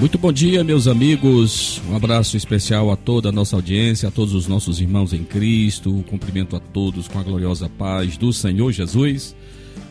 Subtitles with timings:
[0.00, 1.82] Muito bom dia, meus amigos.
[1.90, 6.02] Um abraço especial a toda a nossa audiência, a todos os nossos irmãos em Cristo.
[6.08, 9.36] Cumprimento a todos com a gloriosa paz do Senhor Jesus.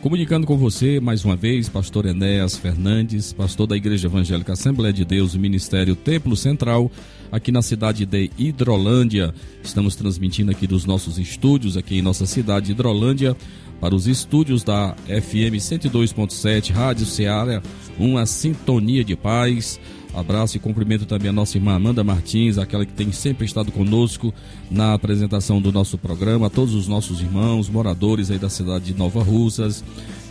[0.02, 5.04] Comunicando com você mais uma vez, pastor Enéas Fernandes, pastor da Igreja Evangélica Assembleia de
[5.04, 6.90] Deus, Ministério Templo Central,
[7.30, 9.32] aqui na cidade de Hidrolândia.
[9.62, 13.36] Estamos transmitindo aqui dos nossos estúdios, aqui em nossa cidade de Hidrolândia,
[13.80, 17.62] para os estúdios da FM 102.7, Rádio Ceará,
[17.98, 19.80] uma sintonia de paz
[20.12, 24.34] Abraço e cumprimento também a nossa irmã Amanda Martins, aquela que tem sempre estado conosco
[24.70, 28.94] na apresentação do nosso programa, a todos os nossos irmãos, moradores aí da cidade de
[28.94, 29.84] Nova Russas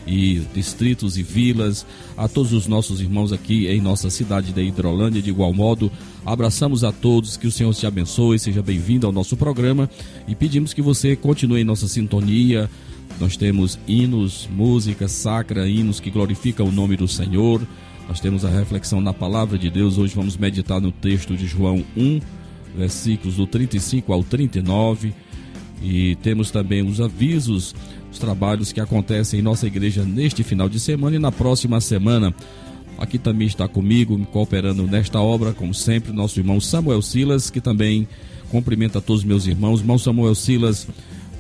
[0.05, 1.86] e distritos e vilas,
[2.17, 5.89] a todos os nossos irmãos aqui em nossa cidade de Hidrolândia, de igual modo,
[6.25, 9.89] abraçamos a todos, que o Senhor te abençoe, seja bem-vindo ao nosso programa
[10.27, 12.70] e pedimos que você continue em nossa sintonia.
[13.20, 17.61] Nós temos hinos, música sacra, hinos que glorificam o nome do Senhor
[18.09, 20.00] nós temos a reflexão na palavra de Deus.
[20.00, 22.20] Hoje vamos meditar no texto de João 1,
[22.76, 25.14] versículos do 35 ao 39.
[25.80, 27.76] E temos também os avisos,
[28.11, 32.33] os trabalhos que acontecem em nossa igreja neste final de semana e na próxima semana.
[32.98, 37.61] Aqui também está comigo, me cooperando nesta obra, como sempre, nosso irmão Samuel Silas, que
[37.61, 38.08] também
[38.50, 39.81] cumprimenta todos os meus irmãos.
[39.81, 40.88] Irmão Samuel Silas,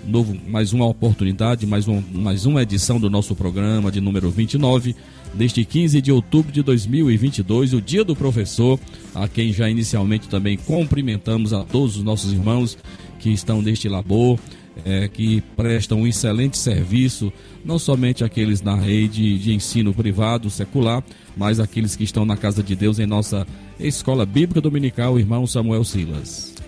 [0.05, 4.95] novo, mais uma oportunidade, mais, um, mais uma edição do nosso programa de número 29
[5.33, 8.79] deste 15 de outubro de 2022, o Dia do Professor,
[9.13, 12.77] a quem já inicialmente também cumprimentamos a todos os nossos irmãos
[13.19, 14.39] que estão neste labor,
[14.85, 17.31] é, que prestam um excelente serviço,
[17.63, 21.03] não somente aqueles na rede de ensino privado, secular,
[21.35, 23.45] mas aqueles que estão na casa de Deus em nossa
[23.79, 26.58] Escola Bíblica Dominical, irmão Samuel Silas.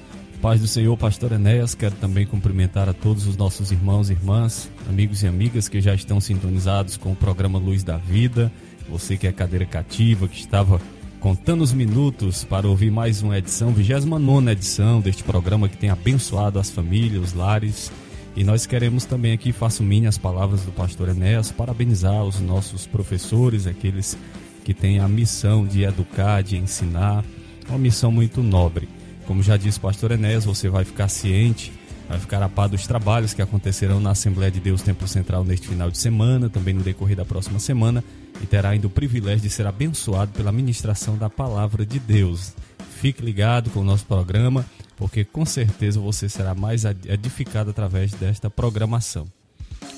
[0.41, 4.71] Paz do Senhor, Pastor Enéas, quero também cumprimentar a todos os nossos irmãos e irmãs,
[4.89, 8.51] amigos e amigas que já estão sintonizados com o programa Luz da Vida.
[8.89, 10.81] Você que é cadeira cativa, que estava
[11.19, 16.57] contando os minutos para ouvir mais uma edição, 29 edição deste programa que tem abençoado
[16.57, 17.91] as famílias, os lares.
[18.35, 22.87] E nós queremos também aqui, faço minha as palavras do pastor Enéas, parabenizar os nossos
[22.87, 24.17] professores, aqueles
[24.65, 27.23] que têm a missão de educar, de ensinar,
[27.69, 28.89] uma missão muito nobre.
[29.25, 31.71] Como já disse o pastor Enéas, você vai ficar ciente,
[32.09, 35.67] vai ficar a par dos trabalhos que acontecerão na Assembleia de Deus Templo Central neste
[35.67, 38.03] final de semana, também no decorrer da próxima semana,
[38.41, 42.53] e terá ainda o privilégio de ser abençoado pela ministração da palavra de Deus.
[42.99, 44.65] Fique ligado com o nosso programa,
[44.97, 49.25] porque com certeza você será mais edificado através desta programação.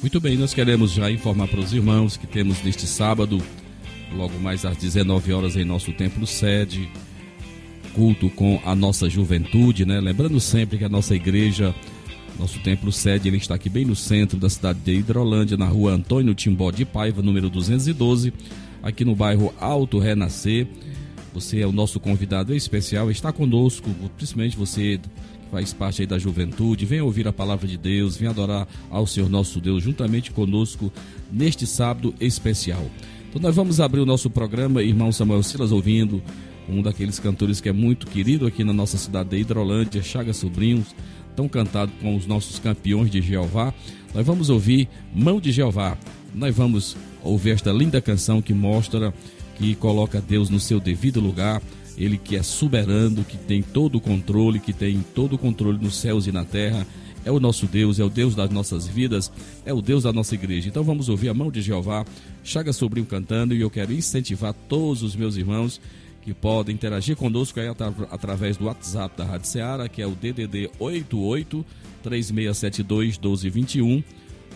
[0.02, 3.42] Muito bem, nós queremos já informar para os irmãos que temos neste sábado,
[4.14, 6.90] logo mais às 19 horas em nosso templo sede,
[7.94, 10.00] culto com a nossa juventude, né?
[10.00, 11.74] Lembrando sempre que a nossa igreja,
[12.40, 15.94] nosso templo sede, ele está aqui bem no centro da cidade de Hidrolândia, na rua
[15.94, 18.34] Antônio Timbó de Paiva, número 212,
[18.81, 20.68] aqui no bairro Alto Renascer.
[21.34, 26.20] Você é o nosso convidado especial, está conosco, principalmente você que faz parte aí da
[26.20, 30.92] juventude, vem ouvir a palavra de Deus, vem adorar ao Senhor nosso Deus juntamente conosco
[31.31, 32.86] neste sábado especial.
[33.30, 36.22] Então nós vamos abrir o nosso programa, irmão Samuel Silas, ouvindo
[36.69, 40.96] um daqueles cantores que é muito querido aqui na nossa cidade de Hidrolândia, Chaga Sobrinhos,
[41.35, 43.74] tão cantado com os nossos campeões de Jeová.
[44.13, 45.97] Nós vamos ouvir Mão de Jeová.
[46.34, 49.13] Nós vamos ouvir esta linda canção que mostra
[49.56, 51.62] que coloca Deus no seu devido lugar,
[51.97, 55.95] ele que é soberano, que tem todo o controle, que tem todo o controle nos
[55.95, 56.88] céus e na terra.
[57.25, 59.31] É o nosso Deus, é o Deus das nossas vidas,
[59.66, 60.68] é o Deus da nossa igreja.
[60.68, 62.06] Então vamos ouvir a mão de Jeová,
[62.44, 65.80] Chaga Sobrinho cantando, e eu quero incentivar todos os meus irmãos
[66.24, 67.68] que podem interagir conosco aí
[68.10, 71.66] através do WhatsApp da Rádio Ceará, que é o DDD 88
[72.02, 74.04] 3672 1221.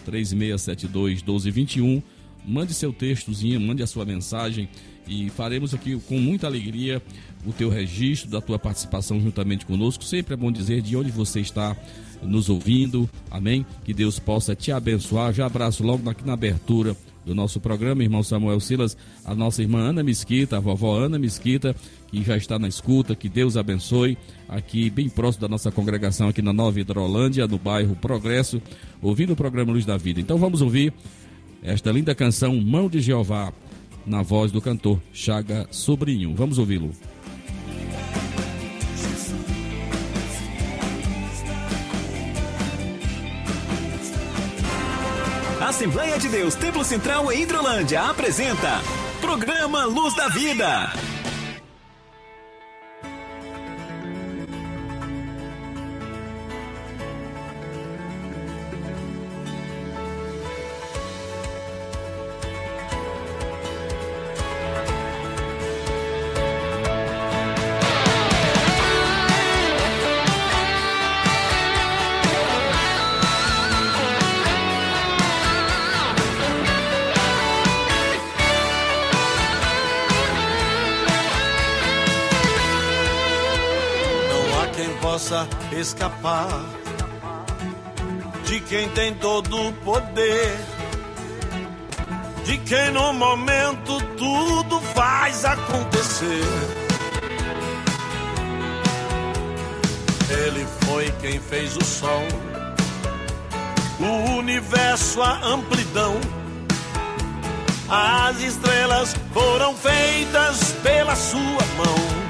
[0.05, 2.01] 3672 1221.
[2.45, 4.69] Mande seu textozinho, mande a sua mensagem
[5.05, 7.01] e faremos aqui com muita alegria
[7.45, 10.03] o teu registro da tua participação juntamente conosco.
[10.05, 11.75] Sempre é bom dizer de onde você está
[12.21, 13.09] nos ouvindo.
[13.29, 13.65] Amém?
[13.83, 15.33] Que Deus possa te abençoar.
[15.33, 16.95] Já abraço logo aqui na abertura
[17.27, 21.75] do nosso programa, irmão Samuel Silas, a nossa irmã Ana Mesquita, a vovó Ana Mesquita,
[22.07, 26.41] que já está na escuta, que Deus abençoe, aqui bem próximo da nossa congregação, aqui
[26.41, 28.61] na Nova Hidrolândia, no bairro Progresso,
[29.01, 30.21] ouvindo o programa Luz da Vida.
[30.21, 30.93] Então vamos ouvir
[31.61, 33.51] esta linda canção Mão de Jeová,
[34.05, 36.33] na voz do cantor Chaga Sobrinho.
[36.33, 36.91] Vamos ouvi-lo.
[45.67, 48.81] Assembleia de Deus Templo Central em Hidrolândia apresenta
[49.19, 51.16] Programa Luz da Vida.
[85.79, 86.47] Escapar
[88.45, 90.57] de quem tem todo o poder,
[92.45, 96.45] de quem no momento tudo faz acontecer.
[100.29, 102.23] Ele foi quem fez o sol,
[103.99, 106.19] o universo, a amplidão.
[107.89, 111.41] As estrelas foram feitas pela sua
[111.77, 112.26] mão.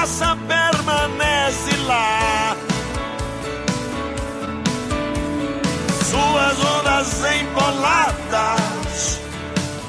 [0.00, 2.56] Passa, permanece lá.
[6.10, 9.20] Suas ondas empoladas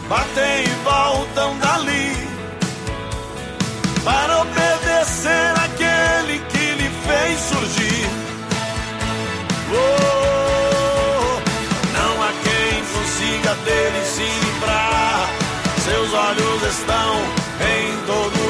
[0.10, 2.28] batem e voltam dali
[4.04, 8.10] para obedecer aquele que lhe fez surgir.
[9.74, 10.12] Oh,
[12.94, 15.30] consiga dele se livrar.
[15.86, 17.16] Seus olhos estão
[17.62, 18.41] em todo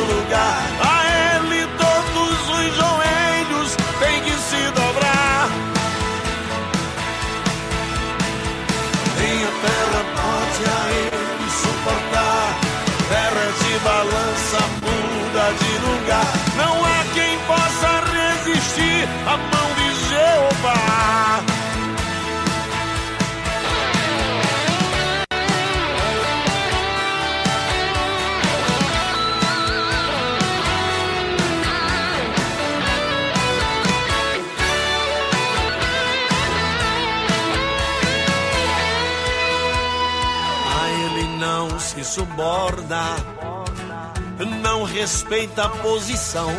[45.02, 46.52] respeita a posição.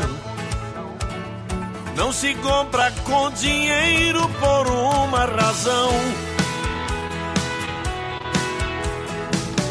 [1.96, 5.90] Não se compra com dinheiro por uma razão.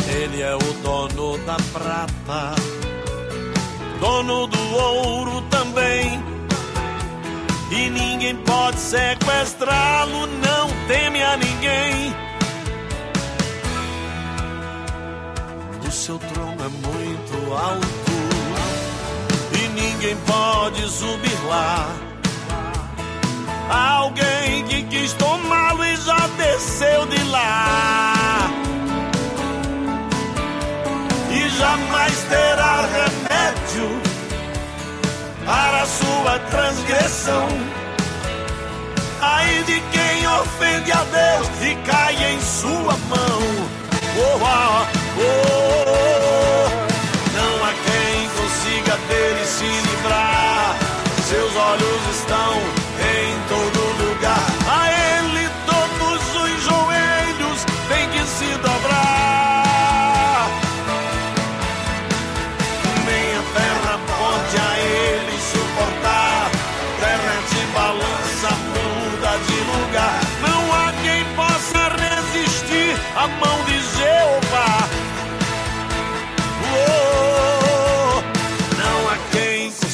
[0.07, 2.55] Ele é o dono da prata,
[3.99, 6.23] dono do ouro também.
[7.71, 12.15] E ninguém pode sequestrá-lo, não teme a ninguém.
[15.91, 18.10] seu trono é muito alto
[20.01, 21.87] ninguém pode subir lá.
[23.69, 28.49] Alguém que quis tomá-lo e já desceu de lá.
[31.29, 34.01] E jamais terá remédio
[35.45, 37.47] para sua transgressão.
[39.21, 43.41] Aí de quem ofende a Deus e cai em sua mão.
[44.17, 44.87] Oh, oh,
[45.19, 46.69] oh,
[47.35, 49.40] não há quem consiga livrar.
[51.51, 54.47] Seus olhos estão em todo lugar.
[54.69, 60.47] A ele todos os joelhos têm que se dobrar.
[63.05, 66.51] Nem a terra pode a ele suportar.
[67.01, 70.19] Terra de balança muda de lugar.
[70.41, 75.01] Não há quem possa resistir à mão de Jeová.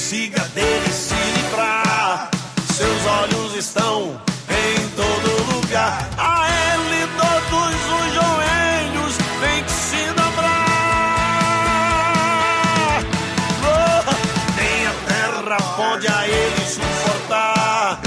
[0.07, 1.16] consiga dele se livrar
[3.67, 4.19] estão
[4.49, 6.09] em todo lugar.
[6.17, 10.53] A ele todos os joelhos têm que se dobrar.
[13.63, 14.03] Oh,
[14.55, 17.99] nem a terra pode a ele suportar.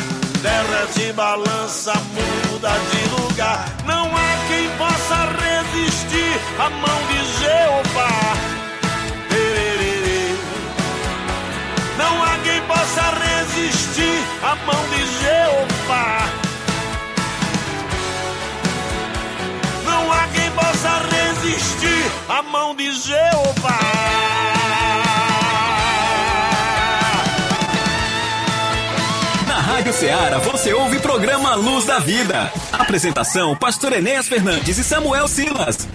[0.43, 3.69] Terra de balança muda de lugar.
[3.85, 8.31] Não há quem possa resistir à mão de Jeová.
[11.99, 15.10] Não há quem possa resistir à mão de
[19.85, 23.79] não há quem possa resistir à mão de Jeová.
[29.47, 32.53] Na Rádio Ceará, você ouve o programa Luz da Vida.
[32.73, 35.89] Apresentação: Pastor Enéas Fernandes e Samuel Silas.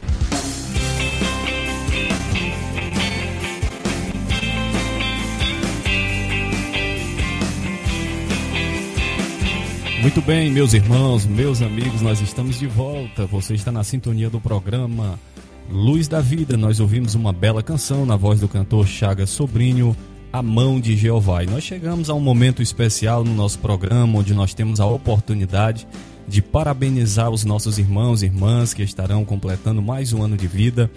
[10.05, 13.25] Muito bem, meus irmãos, meus amigos, nós estamos de volta.
[13.25, 15.19] Você está na sintonia do programa
[15.67, 16.55] Luz da Vida.
[16.55, 19.97] Nós ouvimos uma bela canção na voz do cantor Chagas Sobrinho,
[20.31, 21.43] A Mão de Jeová.
[21.43, 25.87] E nós chegamos a um momento especial no nosso programa onde nós temos a oportunidade
[26.27, 30.87] de parabenizar os nossos irmãos e irmãs que estarão completando mais um ano de vida.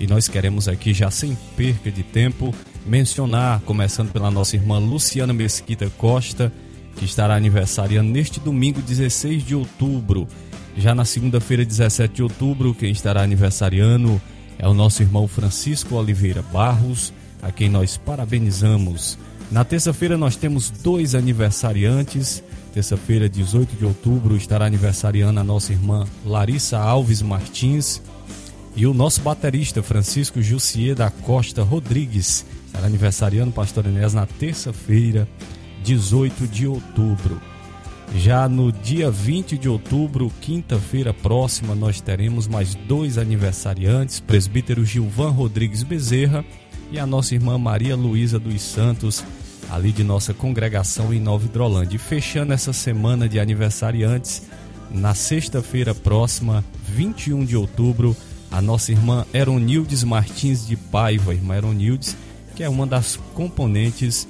[0.00, 2.54] E nós queremos aqui, já sem perca de tempo,
[2.86, 6.50] mencionar, começando pela nossa irmã Luciana Mesquita Costa
[6.96, 10.26] que estará aniversariando neste domingo 16 de outubro.
[10.76, 14.20] Já na segunda-feira, 17 de outubro, quem estará aniversariando
[14.58, 19.18] é o nosso irmão Francisco Oliveira Barros, a quem nós parabenizamos.
[19.50, 22.42] Na terça-feira nós temos dois aniversariantes.
[22.72, 28.02] Terça-feira, 18 de outubro, estará aniversariando a nossa irmã Larissa Alves Martins
[28.74, 32.44] e o nosso baterista Francisco Jussier da Costa Rodrigues.
[32.66, 35.28] Estará aniversariando pastor Enéas na terça-feira.
[35.84, 37.38] 18 de outubro.
[38.16, 45.30] Já no dia 20 de outubro, quinta-feira próxima, nós teremos mais dois aniversariantes: presbítero Gilvan
[45.30, 46.42] Rodrigues Bezerra
[46.90, 49.22] e a nossa irmã Maria Luísa dos Santos,
[49.70, 51.96] ali de nossa congregação em Nova Hidrolândia.
[51.96, 54.42] E fechando essa semana de aniversariantes,
[54.90, 58.16] na sexta-feira próxima, 21 de outubro,
[58.50, 62.16] a nossa irmã Eronildes Martins de Paiva, irmã Eronildes,
[62.54, 64.26] que é uma das componentes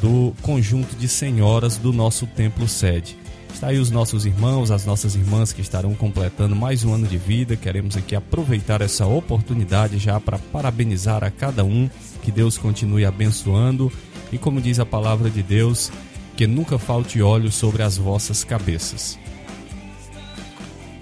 [0.00, 3.16] do conjunto de senhoras do nosso templo sede.
[3.52, 7.16] Está aí os nossos irmãos, as nossas irmãs que estarão completando mais um ano de
[7.16, 7.54] vida.
[7.54, 11.88] Queremos aqui aproveitar essa oportunidade já para parabenizar a cada um,
[12.22, 13.92] que Deus continue abençoando
[14.32, 15.92] e, como diz a palavra de Deus,
[16.36, 19.18] que nunca falte óleo sobre as vossas cabeças.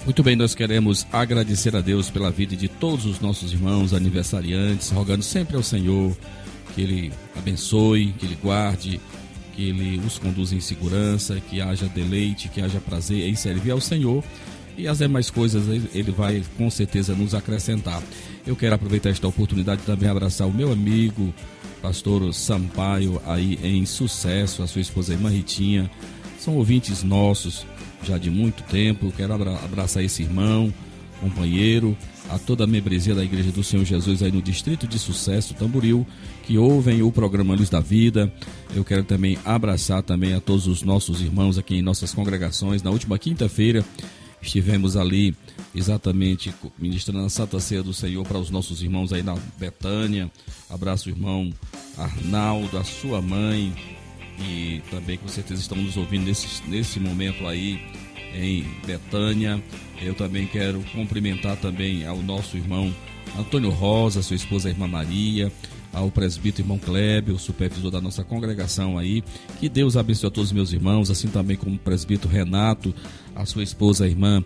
[0.05, 4.91] Muito bem, nós queremos agradecer a Deus pela vida de todos os nossos irmãos aniversariantes,
[4.91, 6.15] rogando sempre ao Senhor
[6.75, 9.01] que Ele abençoe, que Ele guarde,
[9.55, 13.81] que Ele os conduza em segurança, que haja deleite, que haja prazer em servir ao
[13.81, 14.23] Senhor
[14.77, 15.65] e as demais coisas
[15.95, 18.03] Ele vai com certeza nos acrescentar.
[18.47, 21.33] Eu quero aproveitar esta oportunidade também abraçar o meu amigo,
[21.81, 25.91] pastor Sampaio, aí em sucesso, a sua esposa irmã Ritinha,
[26.39, 27.67] são ouvintes nossos
[28.03, 29.07] já de muito tempo.
[29.07, 30.73] Eu quero abraçar esse irmão,
[31.21, 31.97] companheiro
[32.29, 36.07] a toda a membresia da Igreja do Senhor Jesus aí no Distrito de Sucesso, Tamboril,
[36.45, 38.33] que ouvem o programa Luz da Vida.
[38.75, 42.83] Eu quero também abraçar também a todos os nossos irmãos aqui em nossas congregações.
[42.83, 43.85] Na última quinta-feira
[44.41, 45.37] estivemos ali
[45.75, 50.31] exatamente ministrando a Santa Ceia do Senhor para os nossos irmãos aí na Betânia.
[50.69, 51.53] Abraço o irmão
[51.97, 53.73] Arnaldo, a sua mãe,
[54.39, 57.81] e também com certeza estão nos ouvindo nesse, nesse momento aí
[58.35, 59.63] em Betânia.
[60.01, 62.93] Eu também quero cumprimentar também ao nosso irmão
[63.39, 65.51] Antônio Rosa, sua esposa irmã Maria,
[65.93, 69.23] ao presbítero irmão Kleber, o supervisor da nossa congregação aí.
[69.61, 72.95] Que Deus abençoe a todos os meus irmãos, assim também como o presbítero Renato,
[73.35, 74.45] a sua esposa a irmã,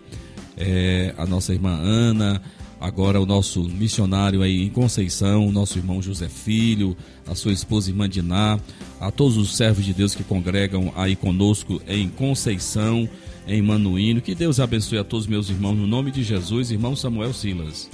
[0.55, 2.41] é, a nossa irmã Ana,
[2.79, 7.89] agora o nosso missionário aí em Conceição, o nosso irmão José Filho, a sua esposa
[7.89, 8.59] irmã Diná,
[8.99, 13.09] a todos os servos de Deus que congregam aí conosco em Conceição
[13.47, 14.21] em Manuíno.
[14.21, 17.89] Que Deus abençoe a todos meus irmãos, no nome de Jesus, irmão Samuel Silas.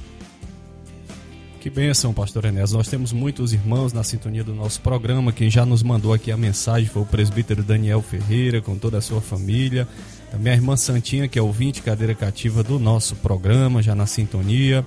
[1.62, 2.74] Que bênção, pastor Enéas.
[2.74, 5.31] Nós temos muitos irmãos na sintonia do nosso programa.
[5.31, 9.01] Quem já nos mandou aqui a mensagem foi o presbítero Daniel Ferreira, com toda a
[9.01, 9.88] sua família.
[10.29, 14.86] Também a irmã Santinha, que é ouvinte cadeira cativa do nosso programa, já na sintonia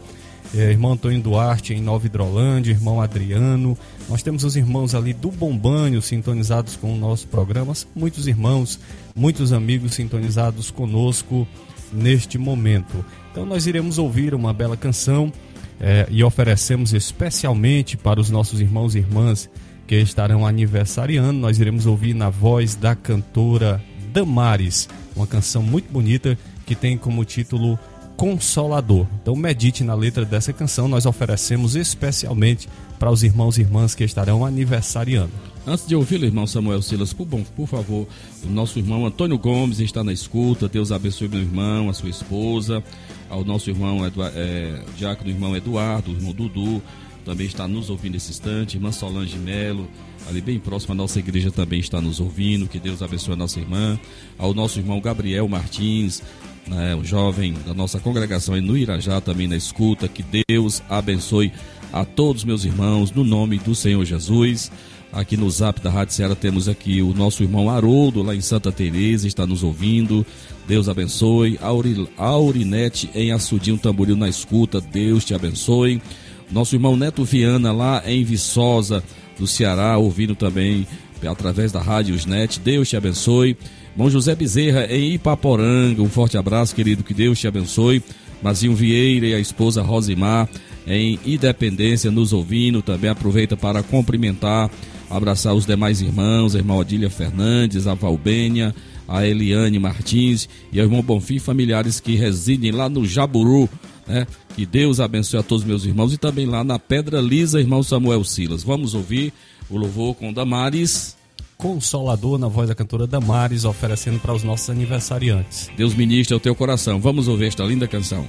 [0.56, 3.76] é, irmão Antônio Duarte em Nova Hidrolândia, irmão Adriano.
[4.08, 7.74] Nós temos os irmãos ali do Bombanho sintonizados com o nosso programa.
[7.94, 8.80] Muitos irmãos,
[9.14, 11.46] muitos amigos sintonizados conosco
[11.92, 13.04] neste momento.
[13.30, 15.30] Então nós iremos ouvir uma bela canção
[15.78, 19.50] é, e oferecemos especialmente para os nossos irmãos e irmãs
[19.86, 21.38] que estarão aniversariando.
[21.38, 23.82] Nós iremos ouvir na voz da cantora
[24.12, 27.78] Damares, uma canção muito bonita que tem como título
[28.16, 29.06] consolador.
[29.22, 32.68] Então medite na letra dessa canção, nós oferecemos especialmente
[32.98, 35.32] para os irmãos e irmãs que estarão aniversariando.
[35.66, 38.06] Antes de ouvir o irmão Samuel Silas, por, bom, por favor,
[38.44, 40.68] o nosso irmão Antônio Gomes está na escuta.
[40.68, 42.82] Deus abençoe meu irmão, a sua esposa,
[43.28, 46.80] ao nosso irmão Eduardo, é, Diácono irmão Eduardo, o irmão Dudu,
[47.24, 49.88] também está nos ouvindo nesse instante, irmã Solange Melo,
[50.28, 53.58] ali bem próximo à nossa igreja também está nos ouvindo, que Deus abençoe a nossa
[53.58, 53.98] irmã,
[54.38, 56.22] ao nosso irmão Gabriel Martins,
[56.66, 61.52] né, o jovem da nossa congregação no Irajá também na escuta, que Deus abençoe
[61.92, 64.70] a todos meus irmãos, no nome do Senhor Jesus.
[65.12, 68.70] Aqui no zap da Rádio Ceará temos aqui o nosso irmão Haroldo, lá em Santa
[68.70, 70.26] Teresa, está nos ouvindo.
[70.66, 71.58] Deus abençoe.
[71.62, 76.02] Auri, Aurinete em Açudinho Tamboril na escuta, Deus te abençoe.
[76.50, 79.02] Nosso irmão Neto Viana, lá em Viçosa,
[79.38, 80.86] do Ceará, ouvindo também
[81.26, 82.60] através da Rádio Net.
[82.60, 83.56] Deus te abençoe.
[83.96, 88.02] Irmão José Bezerra, em Ipaporanga, um forte abraço, querido, que Deus te abençoe.
[88.42, 90.50] Mazinho Vieira e a esposa Rosimar,
[90.86, 92.82] em Independência, nos ouvindo.
[92.82, 94.70] Também aproveita para cumprimentar,
[95.08, 98.74] abraçar os demais irmãos, a irmã Odília Fernandes, a Valbênia,
[99.08, 103.66] a Eliane Martins e ao irmão Bonfim, familiares que residem lá no Jaburu,
[104.06, 104.26] né?
[104.54, 108.22] Que Deus abençoe a todos meus irmãos e também lá na Pedra Lisa, irmão Samuel
[108.24, 108.62] Silas.
[108.62, 109.32] Vamos ouvir
[109.70, 111.15] o louvor com Damares.
[111.56, 115.70] Consolador na voz da cantora Damares, oferecendo para os nossos aniversariantes.
[115.76, 117.00] Deus ministra ao teu coração.
[117.00, 118.26] Vamos ouvir esta linda canção.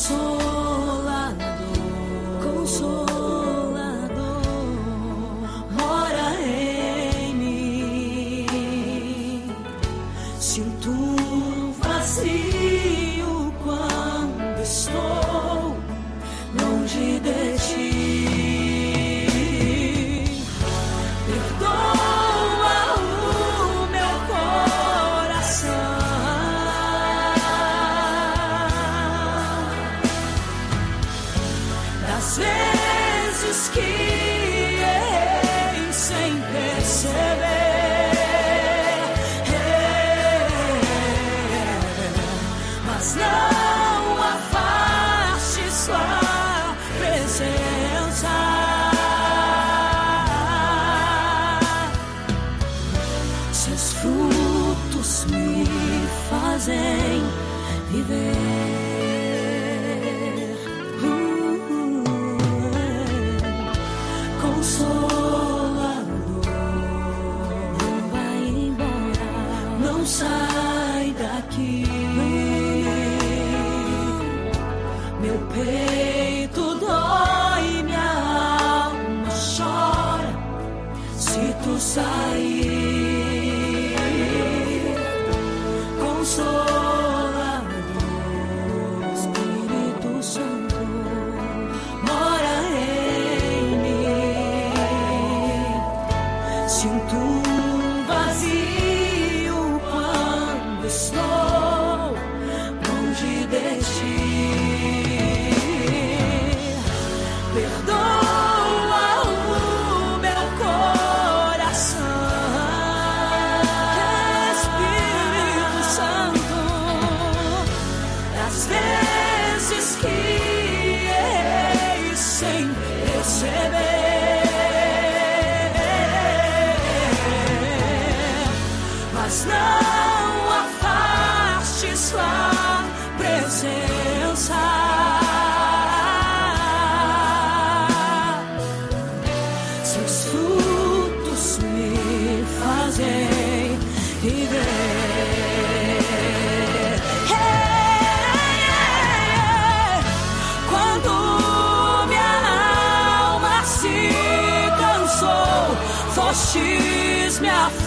[0.00, 0.49] 错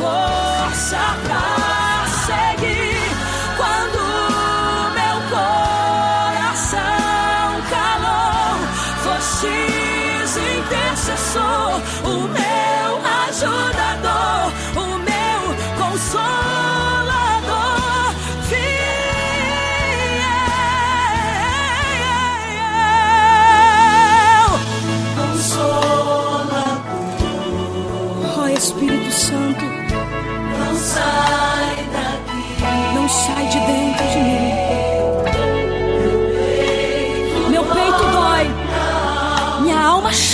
[0.04, 0.43] soul.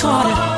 [0.10, 0.49] slaughter.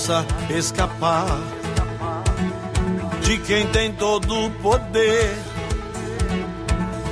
[0.00, 1.26] Possa escapar
[3.22, 5.36] de quem tem todo o poder,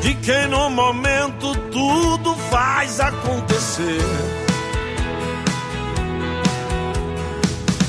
[0.00, 4.00] de quem no momento tudo faz acontecer.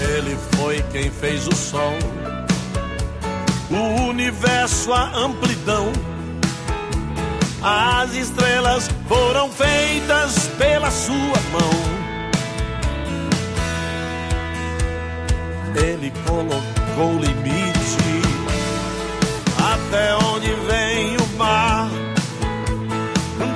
[0.01, 1.93] Ele foi quem fez o sol,
[3.71, 5.93] o universo, a amplidão.
[7.61, 12.08] As estrelas foram feitas pela sua mão.
[16.29, 18.21] Colocou limite
[19.57, 21.89] até onde vem o mar.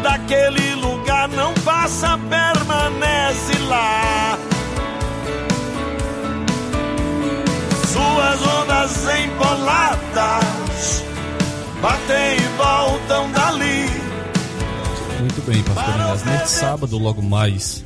[0.01, 4.38] Daquele lugar não passa, permanece lá.
[7.91, 11.03] Suas ondas empoladas
[11.81, 13.89] batem e voltam dali.
[15.19, 16.23] Muito bem, pastor Inês.
[16.23, 17.83] Neste sábado, logo mais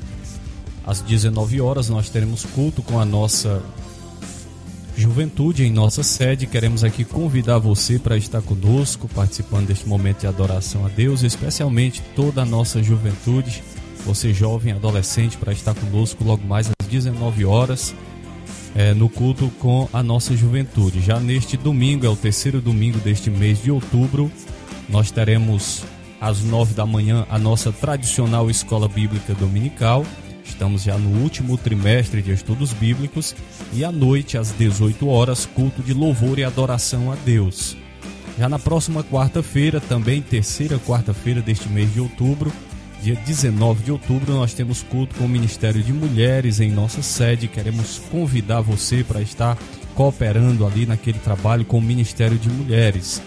[0.85, 3.61] às 19 horas, nós teremos culto com a nossa
[4.97, 6.47] Juventude em nossa sede.
[6.47, 12.01] Queremos aqui convidar você para estar conosco, participando deste momento de adoração a Deus, especialmente
[12.15, 13.61] toda a nossa juventude,
[14.03, 17.93] você jovem, adolescente, para estar conosco logo mais às 19 horas.
[18.75, 21.01] É, no culto com a nossa juventude.
[21.01, 24.31] Já neste domingo, é o terceiro domingo deste mês de outubro,
[24.87, 25.83] nós teremos
[26.21, 30.05] às nove da manhã a nossa tradicional escola bíblica dominical
[30.47, 33.35] Estamos já no último trimestre de estudos bíblicos
[33.73, 37.77] e à noite, às 18 horas, culto de louvor e adoração a Deus.
[38.37, 42.51] Já na próxima quarta-feira, também terceira quarta-feira deste mês de outubro,
[43.01, 47.47] dia 19 de outubro, nós temos culto com o Ministério de Mulheres em nossa sede.
[47.47, 49.57] Queremos convidar você para estar
[49.95, 53.21] cooperando ali naquele trabalho com o Ministério de Mulheres.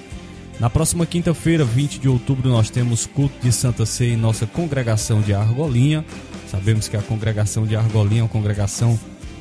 [0.61, 5.23] Na próxima quinta-feira, 20 de outubro, nós temos culto de Santa Ceia em nossa congregação
[5.23, 6.05] de Argolinha.
[6.51, 8.99] Sabemos que a congregação de Argolinha é uma congregação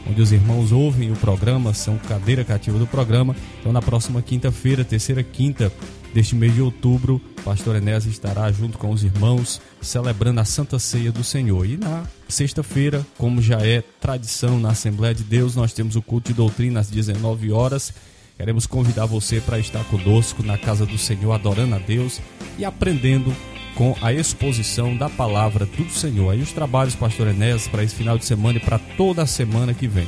[0.07, 3.35] onde os irmãos ouvem o programa, são cadeira cativa do programa.
[3.59, 5.73] Então, na próxima quinta-feira, terceira quinta
[6.13, 10.77] deste mês de outubro, o pastor Enéas estará junto com os irmãos celebrando a Santa
[10.77, 11.65] Ceia do Senhor.
[11.65, 16.29] E na sexta-feira, como já é tradição na Assembleia de Deus, nós temos o culto
[16.29, 17.91] de doutrina às 19 horas.
[18.37, 22.21] Queremos convidar você para estar conosco na casa do Senhor, adorando a Deus
[22.57, 23.35] e aprendendo
[23.79, 26.31] com a exposição da palavra do Senhor.
[26.31, 29.73] Aí os trabalhos, pastor Enéas, para esse final de semana e para toda a semana
[29.73, 30.05] que vem.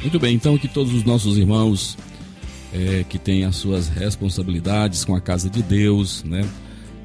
[0.00, 1.98] Muito bem, então que todos os nossos irmãos
[2.72, 6.48] é, que têm as suas responsabilidades com a casa de Deus, né?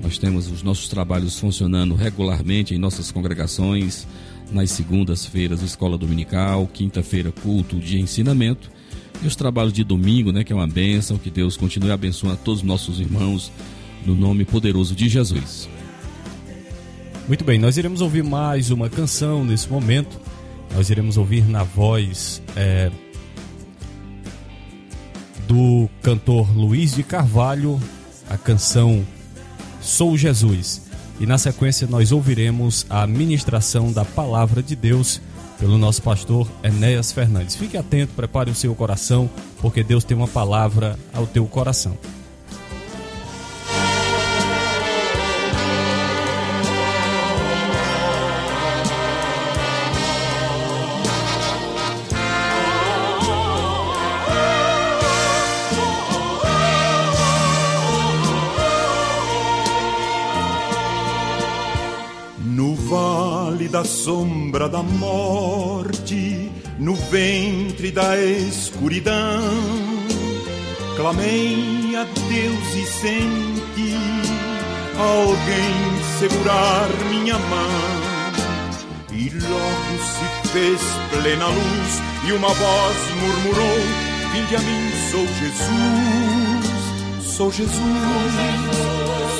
[0.04, 4.06] Nós temos os nossos trabalhos funcionando regularmente em nossas congregações,
[4.52, 8.70] nas segundas-feiras, escola dominical, quinta-feira, culto de ensinamento,
[9.20, 12.38] e os trabalhos de domingo, né, que é uma bênção, que Deus continue abençoando a
[12.38, 13.52] todos os nossos irmãos
[14.06, 15.68] no nome poderoso de Jesus.
[17.28, 20.20] Muito bem, nós iremos ouvir mais uma canção nesse momento.
[20.76, 22.92] Nós iremos ouvir na voz é,
[25.48, 27.82] do cantor Luiz de Carvalho
[28.30, 29.06] a canção
[29.82, 30.82] Sou Jesus.
[31.20, 35.22] E na sequência nós ouviremos a ministração da palavra de Deus
[35.60, 37.56] pelo nosso pastor Enéas Fernandes.
[37.56, 39.30] Fique atento, prepare o seu coração,
[39.62, 41.98] porque Deus tem uma palavra ao teu coração.
[63.76, 69.44] Da sombra da morte, no ventre da escuridão.
[70.96, 73.98] Clamei a Deus e senti
[74.98, 75.76] alguém
[76.20, 78.32] segurar minha mão.
[79.12, 80.80] E logo se fez
[81.12, 83.80] plena luz e uma voz murmurou:
[84.32, 86.72] Vinde a mim, sou Jesus,
[87.36, 87.76] sou Jesus,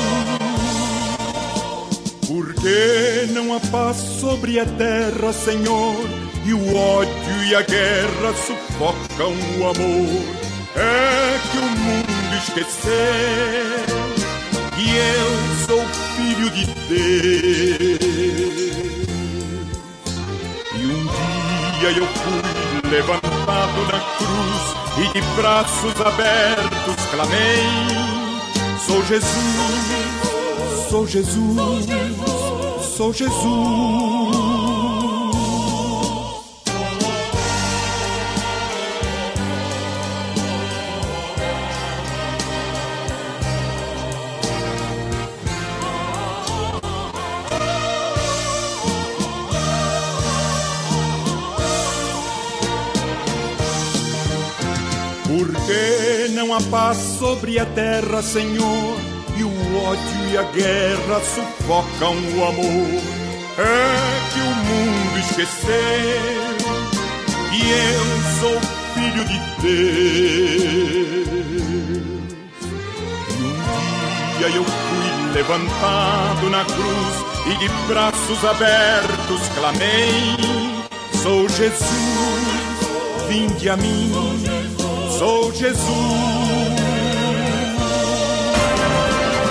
[2.61, 5.97] Porque não há paz sobre a terra, Senhor,
[6.45, 10.23] e o ódio e a guerra sufocam o amor.
[10.77, 12.93] É que o mundo esqueceu
[14.77, 15.31] que eu
[15.67, 15.83] sou
[16.17, 18.01] filho de Deus.
[20.75, 21.07] E um
[21.79, 24.65] dia eu fui levantado na cruz
[24.99, 27.65] e de braços abertos clamei:
[28.87, 29.31] Sou Jesus,
[30.91, 32.40] sou Jesus, sou Jesus.
[55.27, 58.99] Porque não há paz sobre a terra, Senhor,
[59.39, 63.03] e o ódio e a guerra sufocam o amor.
[63.59, 66.57] É que o mundo esqueceu
[67.51, 68.05] que eu
[68.41, 68.59] sou
[68.95, 69.91] filho de Deus.
[73.29, 73.53] E um
[74.39, 77.15] dia eu fui levantado na cruz
[77.47, 80.37] e de braços abertos clamei:
[81.23, 82.49] Sou Jesus,
[83.29, 84.61] vinde a mim
[85.21, 86.80] sou Jesus.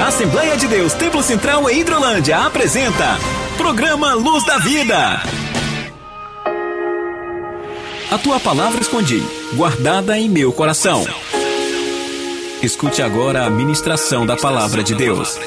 [0.10, 3.16] Assembleia de Deus Templo Central em Hidrolândia apresenta
[3.58, 5.22] Programa Luz da Vida.
[8.10, 11.06] A tua palavra escondi, guardada em meu coração.
[12.64, 15.38] Escute agora a ministração da palavra de Deus.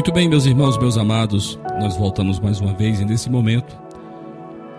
[0.00, 3.78] Muito bem, meus irmãos, meus amados, nós voltamos mais uma vez e nesse momento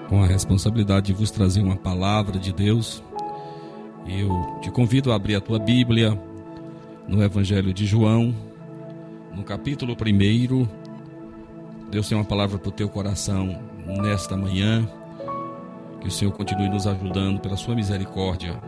[0.10, 3.04] com a responsabilidade de vos trazer uma palavra de Deus.
[4.08, 6.20] Eu te convido a abrir a tua Bíblia
[7.08, 8.34] no Evangelho de João,
[9.32, 10.68] no capítulo 1.
[11.92, 13.62] Deus tem uma palavra para o teu coração
[14.02, 14.90] nesta manhã.
[16.02, 18.60] Que o Senhor continue nos ajudando pela sua misericórdia.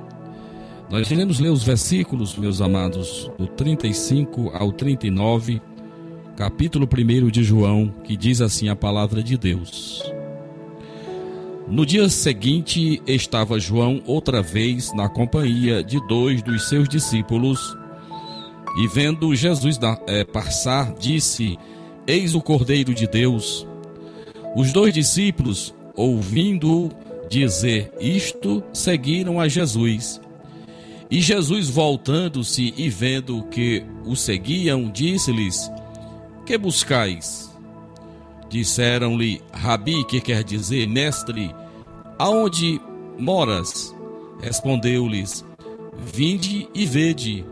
[0.88, 5.60] Nós iremos ler os versículos, meus amados, do 35 ao 39
[6.36, 10.02] capítulo 1 de João, que diz assim a palavra de Deus.
[11.67, 17.78] No dia seguinte estava João outra vez na companhia de dois dos seus discípulos,
[18.78, 21.58] e vendo Jesus é, passar, disse:
[22.08, 23.67] Eis o Cordeiro de Deus.
[24.56, 26.91] Os dois discípulos, ouvindo
[27.30, 30.19] dizer isto, seguiram a Jesus.
[31.10, 35.69] E Jesus, voltando-se e vendo que o seguiam, disse-lhes:
[36.45, 37.51] que buscais?
[38.49, 41.53] Disseram-lhe, Rabi, que quer dizer mestre,
[42.19, 42.79] aonde
[43.17, 43.95] moras?
[44.41, 45.43] Respondeu-lhes,
[45.97, 47.45] Vinde e vede.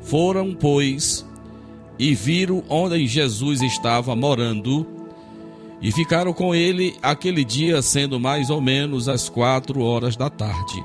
[0.00, 1.26] Foram, pois,
[1.98, 4.86] e viram onde Jesus estava morando,
[5.82, 10.84] e ficaram com ele aquele dia, sendo mais ou menos as quatro horas da tarde.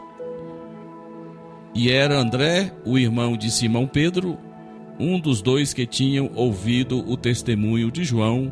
[1.74, 4.38] E era André, o irmão de Simão Pedro,
[5.00, 8.52] um dos dois que tinham ouvido o testemunho de João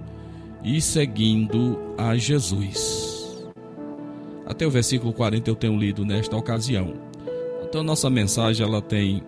[0.64, 3.44] e seguindo a Jesus.
[4.46, 6.94] Até o versículo 40 eu tenho lido nesta ocasião.
[7.64, 9.24] Então nossa mensagem ela tem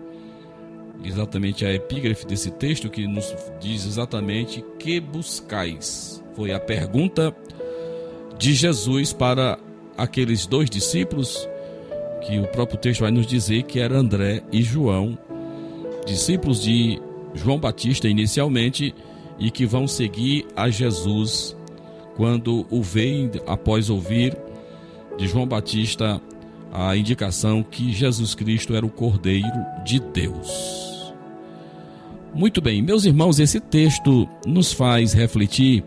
[1.04, 6.24] exatamente a epígrafe desse texto que nos diz exatamente que buscais.
[6.36, 7.36] Foi a pergunta
[8.38, 9.60] de Jesus para
[9.98, 11.48] aqueles dois discípulos
[12.26, 15.18] que o próprio texto vai nos dizer que era André e João
[16.06, 17.02] discípulos de
[17.34, 18.94] João Batista inicialmente
[19.40, 21.56] e que vão seguir a Jesus
[22.16, 24.38] quando o veem após ouvir
[25.18, 26.22] de João Batista
[26.72, 31.14] a indicação que Jesus Cristo era o Cordeiro de Deus.
[32.34, 35.84] Muito bem, meus irmãos, esse texto nos faz refletir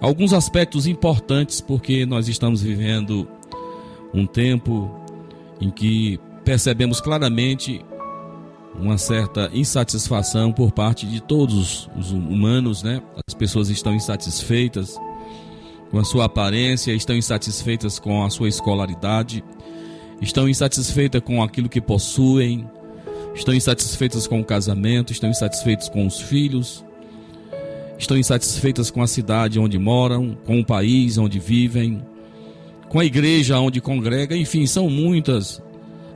[0.00, 3.28] alguns aspectos importantes porque nós estamos vivendo
[4.14, 4.88] um tempo
[5.60, 7.84] em que percebemos claramente
[8.74, 13.02] uma certa insatisfação por parte de todos os humanos, né?
[13.26, 14.96] As pessoas estão insatisfeitas
[15.90, 19.44] com a sua aparência, estão insatisfeitas com a sua escolaridade,
[20.20, 22.68] estão insatisfeitas com aquilo que possuem,
[23.34, 26.84] estão insatisfeitas com o casamento, estão insatisfeitas com os filhos,
[27.98, 32.02] estão insatisfeitas com a cidade onde moram, com o país onde vivem,
[32.88, 35.62] com a igreja onde congrega, enfim, são muitas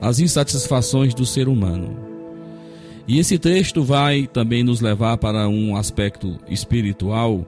[0.00, 2.13] as insatisfações do ser humano.
[3.06, 7.46] E esse texto vai também nos levar para um aspecto espiritual,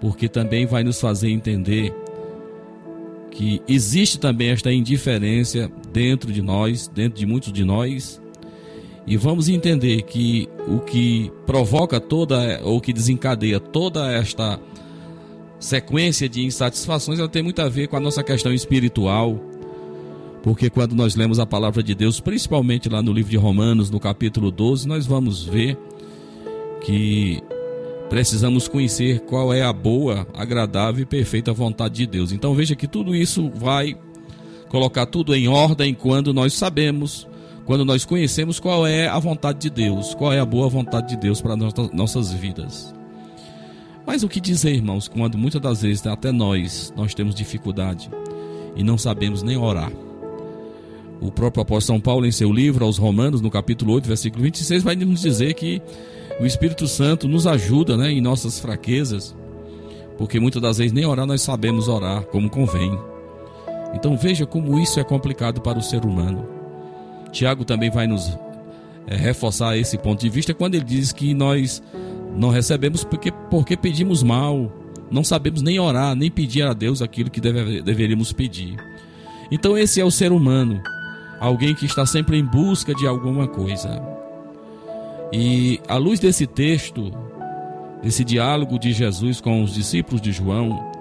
[0.00, 1.94] porque também vai nos fazer entender
[3.30, 8.20] que existe também esta indiferença dentro de nós, dentro de muitos de nós,
[9.06, 14.58] E vamos entender que o que provoca toda, ou que desencadeia toda esta
[15.60, 19.40] sequência de insatisfações, ela tem muito a ver com a nossa questão espiritual.
[20.46, 23.98] Porque quando nós lemos a palavra de Deus, principalmente lá no livro de Romanos, no
[23.98, 25.76] capítulo 12, nós vamos ver
[26.82, 27.42] que
[28.08, 32.30] precisamos conhecer qual é a boa, agradável e perfeita vontade de Deus.
[32.30, 33.98] Então veja que tudo isso vai
[34.68, 37.26] colocar tudo em ordem quando nós sabemos
[37.64, 41.16] quando nós conhecemos qual é a vontade de Deus, qual é a boa vontade de
[41.16, 42.94] Deus para nossas vidas.
[44.06, 48.08] Mas o que dizer, irmãos, quando muitas das vezes até nós nós temos dificuldade
[48.76, 49.90] e não sabemos nem orar.
[51.20, 54.82] O próprio apóstolo São Paulo em seu livro aos Romanos, no capítulo 8, versículo 26,
[54.82, 55.80] vai nos dizer que
[56.40, 59.34] o Espírito Santo nos ajuda, né, em nossas fraquezas,
[60.18, 62.98] porque muitas das vezes nem orar nós sabemos orar como convém.
[63.94, 66.46] Então veja como isso é complicado para o ser humano.
[67.32, 68.38] Tiago também vai nos
[69.06, 71.82] é, reforçar esse ponto de vista quando ele diz que nós
[72.36, 74.70] não recebemos porque, porque pedimos mal,
[75.10, 78.76] não sabemos nem orar, nem pedir a Deus aquilo que deve, deveríamos pedir.
[79.50, 80.82] Então, esse é o ser humano,
[81.40, 84.02] alguém que está sempre em busca de alguma coisa.
[85.32, 87.12] E à luz desse texto,
[88.02, 90.92] desse diálogo de Jesus com os discípulos de João,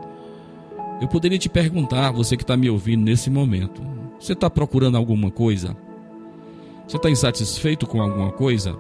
[1.02, 3.82] eu poderia te perguntar, você que está me ouvindo nesse momento,
[4.20, 5.76] você está procurando alguma coisa?
[6.88, 8.76] Você está insatisfeito com alguma coisa?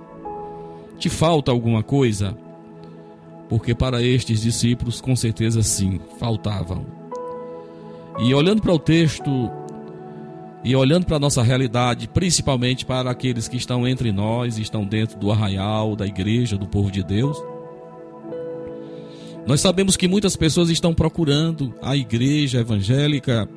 [0.97, 2.37] Te falta alguma coisa?
[3.49, 6.85] Porque para estes discípulos, com certeza sim, faltavam.
[8.19, 9.51] E olhando para o texto
[10.65, 15.17] e olhando para a nossa realidade, principalmente para aqueles que estão entre nós, estão dentro
[15.17, 17.41] do arraial, da igreja, do povo de Deus,
[19.47, 23.47] nós sabemos que muitas pessoas estão procurando a igreja evangélica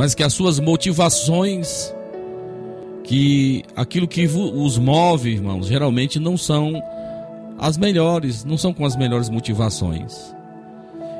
[0.00, 1.94] mas que as suas motivações,
[3.04, 6.82] que aquilo que os move, irmãos, geralmente não são
[7.58, 10.34] as melhores, não são com as melhores motivações.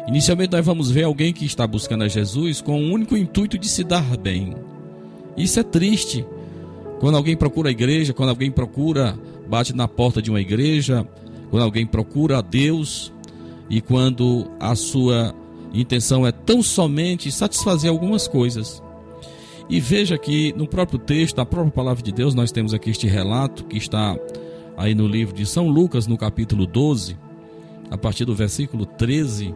[0.06, 3.68] Inicialmente nós vamos ver alguém que está buscando a Jesus com o único intuito de
[3.68, 4.54] se dar bem.
[5.36, 6.24] Isso é triste.
[6.98, 11.06] Quando alguém procura a igreja, quando alguém procura, bate na porta de uma igreja,
[11.50, 13.12] quando alguém procura a Deus
[13.68, 15.34] e quando a sua
[15.72, 18.82] intenção é tão somente satisfazer algumas coisas.
[19.68, 23.06] E veja que no próprio texto, na própria palavra de Deus, nós temos aqui este
[23.06, 24.18] relato que está
[24.76, 27.16] aí no livro de São Lucas, no capítulo 12,
[27.88, 29.54] a partir do versículo 13.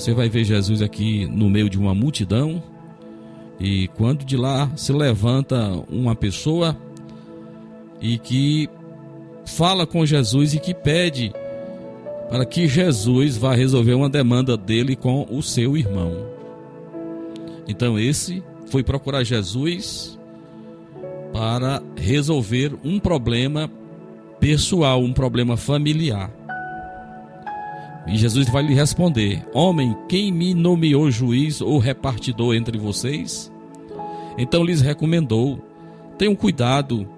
[0.00, 2.62] Você vai ver Jesus aqui no meio de uma multidão,
[3.60, 6.74] e quando de lá se levanta uma pessoa
[8.00, 8.66] e que
[9.44, 11.34] fala com Jesus e que pede
[12.30, 16.16] para que Jesus vá resolver uma demanda dele com o seu irmão.
[17.68, 20.18] Então esse foi procurar Jesus
[21.30, 23.70] para resolver um problema
[24.40, 26.32] pessoal, um problema familiar.
[28.10, 33.50] E Jesus vai lhe responder: Homem, quem me nomeou juiz ou repartidor entre vocês?
[34.36, 35.64] Então lhes recomendou:
[36.18, 37.08] Tenham cuidado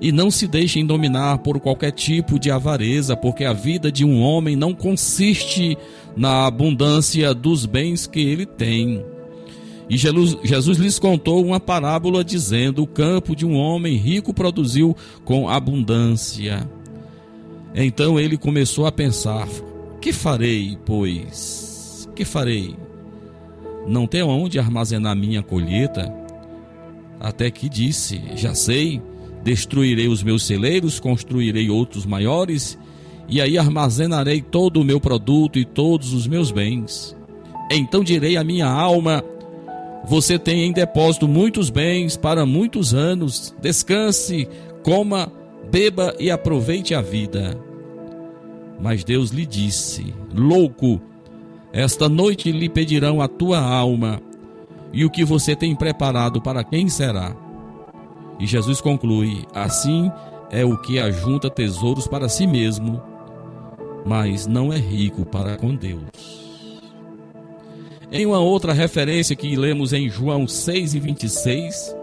[0.00, 4.22] e não se deixem dominar por qualquer tipo de avareza, porque a vida de um
[4.22, 5.76] homem não consiste
[6.16, 9.04] na abundância dos bens que ele tem.
[9.90, 15.48] E Jesus, lhes contou uma parábola dizendo: O campo de um homem rico produziu com
[15.48, 16.68] abundância.
[17.74, 19.48] Então ele começou a pensar:
[20.00, 22.08] Que farei, pois?
[22.14, 22.76] Que farei?
[23.86, 26.12] Não tenho onde armazenar minha colheita?
[27.18, 29.02] Até que disse: Já sei
[29.42, 32.78] Destruirei os meus celeiros, construirei outros maiores,
[33.28, 37.16] e aí armazenarei todo o meu produto e todos os meus bens.
[37.70, 39.24] Então direi à minha alma:
[40.06, 43.54] Você tem em depósito muitos bens para muitos anos.
[43.62, 44.46] Descanse,
[44.82, 45.32] coma,
[45.70, 47.58] beba e aproveite a vida.
[48.80, 51.00] Mas Deus lhe disse: Louco,
[51.72, 54.20] esta noite lhe pedirão a tua alma,
[54.92, 57.36] e o que você tem preparado para quem será?
[58.38, 60.10] E Jesus conclui: Assim
[60.50, 63.00] é o que ajunta tesouros para si mesmo,
[64.04, 66.50] mas não é rico para com Deus.
[68.10, 71.96] Em uma outra referência que lemos em João 6 e 26,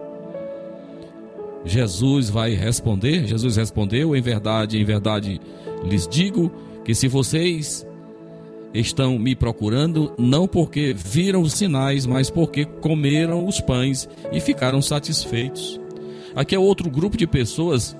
[1.65, 5.41] Jesus vai responder: Jesus respondeu, em verdade, em verdade
[5.83, 6.51] lhes digo
[6.87, 7.85] que se vocês
[8.73, 14.81] estão me procurando, não porque viram os sinais, mas porque comeram os pães e ficaram
[14.81, 15.81] satisfeitos.
[16.33, 17.93] Aqui é outro grupo de pessoas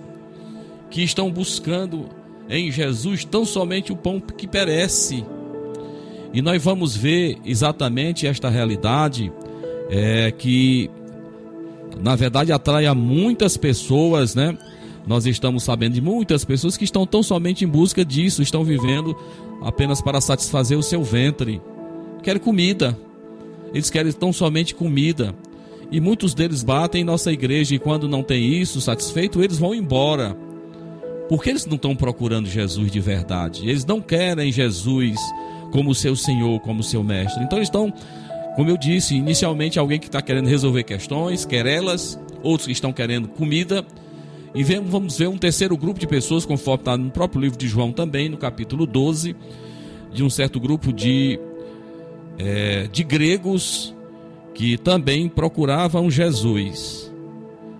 [0.90, 2.06] que estão buscando
[2.48, 5.26] em Jesus tão somente o pão que perece.
[6.34, 9.34] E nós vamos ver exatamente esta realidade
[9.90, 10.90] é, que
[12.02, 14.58] na verdade atrai a muitas pessoas, né?
[15.08, 19.16] Nós estamos sabendo de muitas pessoas que estão tão somente em busca disso, estão vivendo
[19.64, 21.62] apenas para satisfazer o seu ventre.
[22.22, 22.98] Querem comida.
[23.74, 25.34] Eles querem tão somente comida.
[25.90, 29.74] E muitos deles batem em nossa igreja e quando não tem isso satisfeito, eles vão
[29.74, 30.36] embora.
[31.30, 33.70] Porque eles não estão procurando Jesus de verdade.
[33.70, 35.18] Eles não querem Jesus
[35.72, 37.44] como seu Senhor, como seu mestre.
[37.44, 37.94] Então eles estão,
[38.58, 43.30] como eu disse, inicialmente alguém que está querendo resolver questões, querelas, outros que estão querendo
[43.30, 43.86] comida.
[44.54, 47.92] E vamos ver um terceiro grupo de pessoas, conforme está no próprio livro de João
[47.92, 49.36] também, no capítulo 12,
[50.12, 51.40] de um certo grupo de,
[52.38, 53.96] é, de gregos
[54.54, 57.14] que também procuravam Jesus.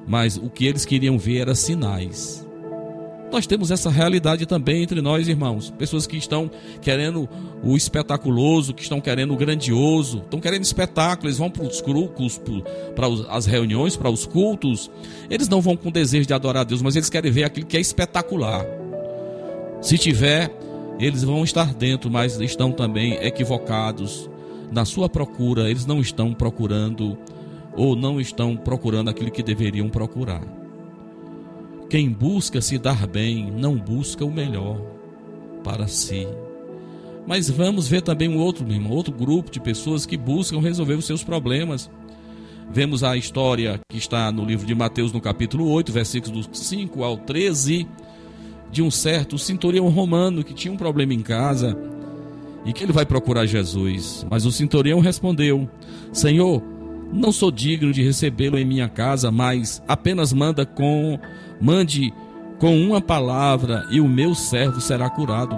[0.08, 2.47] Mas o que eles queriam ver era sinais.
[3.32, 5.70] Nós temos essa realidade também entre nós, irmãos.
[5.78, 6.50] Pessoas que estão
[6.82, 7.28] querendo
[7.62, 12.40] o espetaculoso, que estão querendo o grandioso, estão querendo espetáculo, eles vão para os cultos,
[12.96, 14.90] para as reuniões, para os cultos.
[15.30, 17.76] Eles não vão com desejo de adorar a Deus, mas eles querem ver aquilo que
[17.76, 18.66] é espetacular.
[19.82, 20.50] Se tiver,
[20.98, 24.30] eles vão estar dentro, mas estão também equivocados
[24.72, 25.70] na sua procura.
[25.70, 27.18] Eles não estão procurando
[27.76, 30.57] ou não estão procurando aquilo que deveriam procurar.
[31.90, 34.82] Quem busca se dar bem não busca o melhor
[35.64, 36.28] para si.
[37.26, 41.24] Mas vamos ver também um outro, outro grupo de pessoas que buscam resolver os seus
[41.24, 41.90] problemas.
[42.70, 47.18] Vemos a história que está no livro de Mateus, no capítulo 8, versículos 5 ao
[47.18, 47.88] 13,
[48.70, 51.78] de um certo centurião romano que tinha um problema em casa
[52.66, 54.26] e que ele vai procurar Jesus.
[54.30, 55.70] Mas o centurião respondeu:
[56.12, 56.62] Senhor,
[57.14, 61.18] não sou digno de recebê-lo em minha casa, mas apenas manda com
[61.60, 62.14] mande
[62.60, 65.56] com uma palavra e o meu servo será curado.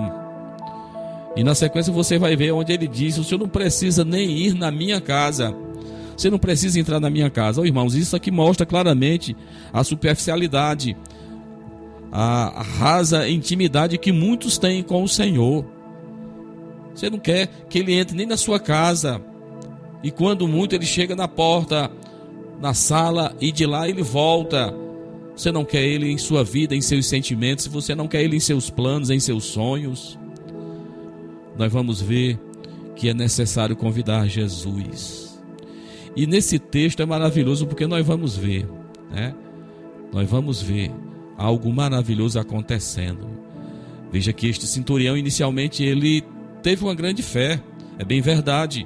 [1.36, 4.54] E na sequência você vai ver onde ele diz: o senhor não precisa nem ir
[4.54, 5.56] na minha casa.
[6.18, 7.62] Você não precisa entrar na minha casa.
[7.62, 9.38] Oh, irmãos, isso aqui mostra claramente
[9.72, 10.98] a superficialidade,
[12.12, 15.66] a, rasa intimidade que muitos têm com o Senhor.
[16.94, 19.22] Você não quer que ele entre nem na sua casa,
[20.04, 21.90] e quando muito ele chega na porta,
[22.60, 24.74] na sala e de lá ele volta.
[25.40, 28.42] Você não quer ele em sua vida, em seus sentimentos, você não quer ele em
[28.42, 30.20] seus planos, em seus sonhos.
[31.58, 32.38] Nós vamos ver
[32.94, 35.42] que é necessário convidar Jesus.
[36.14, 38.68] E nesse texto é maravilhoso porque nós vamos ver,
[39.10, 39.34] né?
[40.12, 40.92] Nós vamos ver
[41.38, 43.30] algo maravilhoso acontecendo.
[44.12, 46.22] Veja que este centurião inicialmente ele
[46.62, 47.64] teve uma grande fé,
[47.98, 48.86] é bem verdade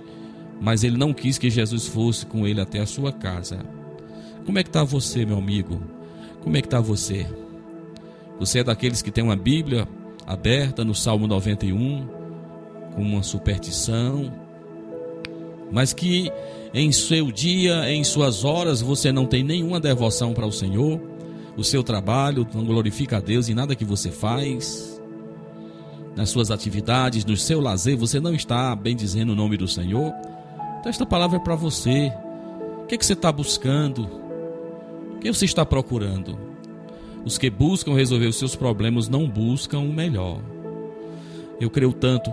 [0.61, 3.59] mas ele não quis que Jesus fosse com ele até a sua casa.
[4.45, 5.92] Como é que está você, meu amigo?
[6.43, 7.25] Como é que está você?
[8.37, 9.87] Você é daqueles que tem uma Bíblia
[10.27, 12.05] aberta no Salmo 91,
[12.93, 14.31] com uma superstição,
[15.71, 16.29] mas que
[16.73, 20.99] em seu dia, em suas horas, você não tem nenhuma devoção para o Senhor,
[21.55, 25.01] o seu trabalho não glorifica a Deus em nada que você faz,
[26.15, 30.13] nas suas atividades, no seu lazer, você não está bendizendo o nome do Senhor.
[30.79, 32.11] Então, esta palavra é para você.
[32.83, 34.22] O que, é que você está buscando?
[35.23, 36.37] Que você está procurando?
[37.23, 40.41] Os que buscam resolver os seus problemas não buscam o melhor.
[41.61, 42.29] Eu creio tanto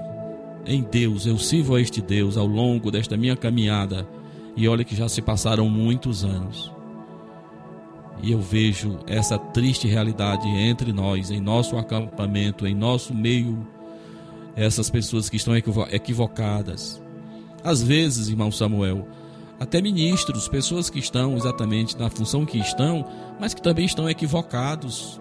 [0.67, 4.09] em Deus, eu sirvo a este Deus ao longo desta minha caminhada.
[4.57, 6.73] E olha que já se passaram muitos anos.
[8.25, 13.65] E eu vejo essa triste realidade entre nós, em nosso acampamento, em nosso meio,
[14.57, 17.01] essas pessoas que estão equivocadas,
[17.63, 19.07] às vezes, irmão Samuel,
[19.61, 23.07] até ministros, pessoas que estão exatamente na função que estão,
[23.39, 25.21] mas que também estão equivocados.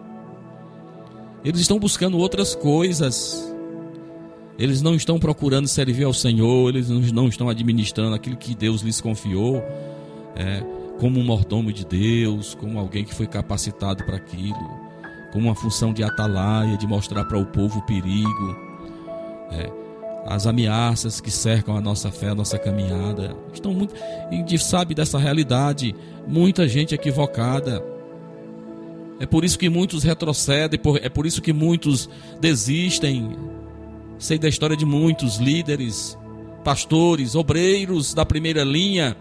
[1.43, 3.53] Eles estão buscando outras coisas.
[4.57, 8.99] Eles não estão procurando servir ao Senhor, eles não estão administrando aquilo que Deus lhes
[8.99, 9.57] confiou,
[10.35, 10.63] é,
[10.99, 14.69] como um mordomo de Deus, como alguém que foi capacitado para aquilo,
[15.31, 18.57] como uma função de atalaia, de mostrar para o povo o perigo.
[19.51, 19.78] É,
[20.25, 23.35] as ameaças que cercam a nossa fé, a nossa caminhada.
[23.53, 25.95] Estão muito, a gente sabe dessa realidade,
[26.27, 27.83] muita gente equivocada.
[29.19, 32.09] É por isso que muitos retrocedem, é por isso que muitos
[32.39, 33.35] desistem.
[34.17, 36.17] Sei da história de muitos líderes,
[36.63, 39.15] pastores, obreiros da primeira linha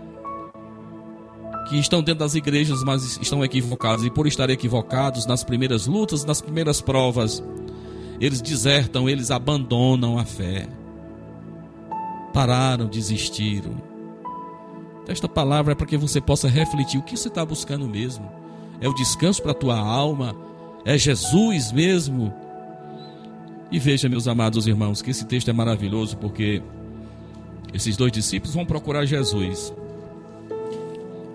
[1.68, 6.24] que estão dentro das igrejas, mas estão equivocados e por estar equivocados nas primeiras lutas,
[6.24, 7.42] nas primeiras provas,
[8.20, 10.66] eles desertam, eles abandonam a fé
[12.32, 13.72] pararam, desistiram.
[15.06, 18.30] Esta palavra é para que você possa refletir o que você está buscando mesmo.
[18.80, 20.36] É o descanso para a tua alma?
[20.84, 22.32] É Jesus mesmo?
[23.70, 26.62] E veja, meus amados irmãos, que esse texto é maravilhoso porque
[27.72, 29.72] esses dois discípulos vão procurar Jesus.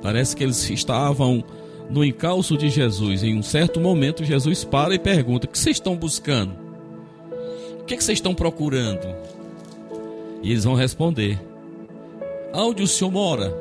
[0.02, 1.44] Parece que eles estavam
[1.90, 3.24] no encalço de Jesus.
[3.24, 6.54] Em um certo momento, Jesus para e pergunta: O que vocês estão buscando?
[7.80, 9.08] O que, é que vocês estão procurando?
[10.44, 11.40] E eles vão responder:
[12.54, 13.56] Onde o Senhor mora?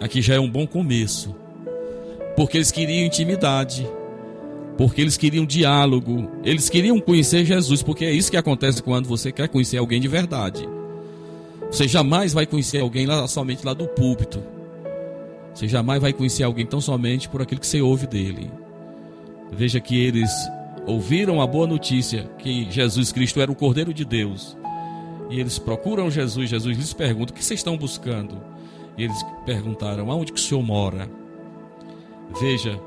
[0.00, 1.36] Aqui já é um bom começo.
[2.34, 3.86] Porque eles queriam intimidade.
[4.78, 6.30] Porque eles queriam diálogo.
[6.42, 7.82] Eles queriam conhecer Jesus.
[7.82, 10.66] Porque é isso que acontece quando você quer conhecer alguém de verdade.
[11.70, 14.42] Você jamais vai conhecer alguém lá, somente lá do púlpito.
[15.54, 18.50] Você jamais vai conhecer alguém tão somente por aquilo que você ouve dele.
[19.52, 20.30] Veja que eles
[20.86, 24.56] ouviram a boa notícia que Jesus Cristo era o Cordeiro de Deus.
[25.30, 26.50] E eles procuram Jesus.
[26.50, 28.42] Jesus lhes pergunta: O que vocês estão buscando?
[28.98, 29.16] E eles
[29.46, 31.08] perguntaram: Aonde que o Senhor mora?
[32.40, 32.78] Veja,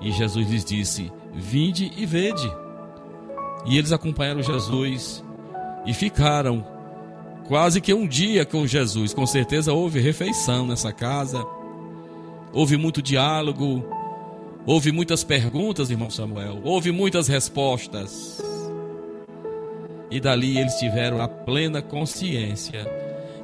[0.00, 2.50] e Jesus lhes disse: Vinde e vede.
[3.66, 5.24] E eles acompanharam Jesus
[5.84, 6.64] e ficaram
[7.46, 9.12] quase que um dia com Jesus.
[9.14, 11.44] Com certeza houve refeição nessa casa,
[12.52, 13.84] houve muito diálogo,
[14.66, 18.40] houve muitas perguntas, irmão Samuel, houve muitas respostas.
[20.10, 22.86] E dali eles tiveram a plena consciência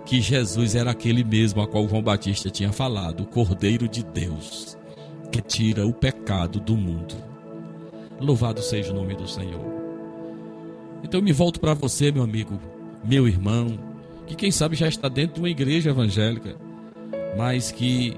[0.06, 4.76] que Jesus era aquele mesmo a qual João Batista tinha falado, o Cordeiro de Deus,
[5.32, 7.14] que tira o pecado do mundo.
[8.20, 9.74] Louvado seja o nome do Senhor.
[11.02, 12.58] Então eu me volto para você, meu amigo,
[13.04, 13.78] meu irmão,
[14.26, 16.56] que quem sabe já está dentro de uma igreja evangélica,
[17.36, 18.16] mas que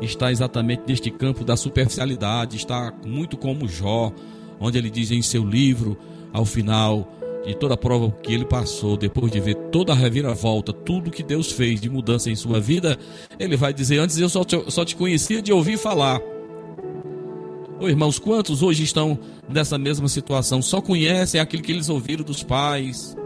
[0.00, 4.12] está exatamente neste campo da superficialidade, está muito como Jó,
[4.60, 5.96] onde ele diz em seu livro,
[6.32, 7.08] ao final,
[7.44, 11.22] de toda a prova que ele passou, depois de ver toda a reviravolta, tudo que
[11.22, 12.98] Deus fez de mudança em sua vida,
[13.38, 16.20] ele vai dizer: Antes eu só te, só te conhecia de ouvir falar.
[17.78, 19.18] Ô irmãos, quantos hoje estão
[19.48, 20.62] nessa mesma situação?
[20.62, 23.16] Só conhecem aquilo que eles ouviram dos pais,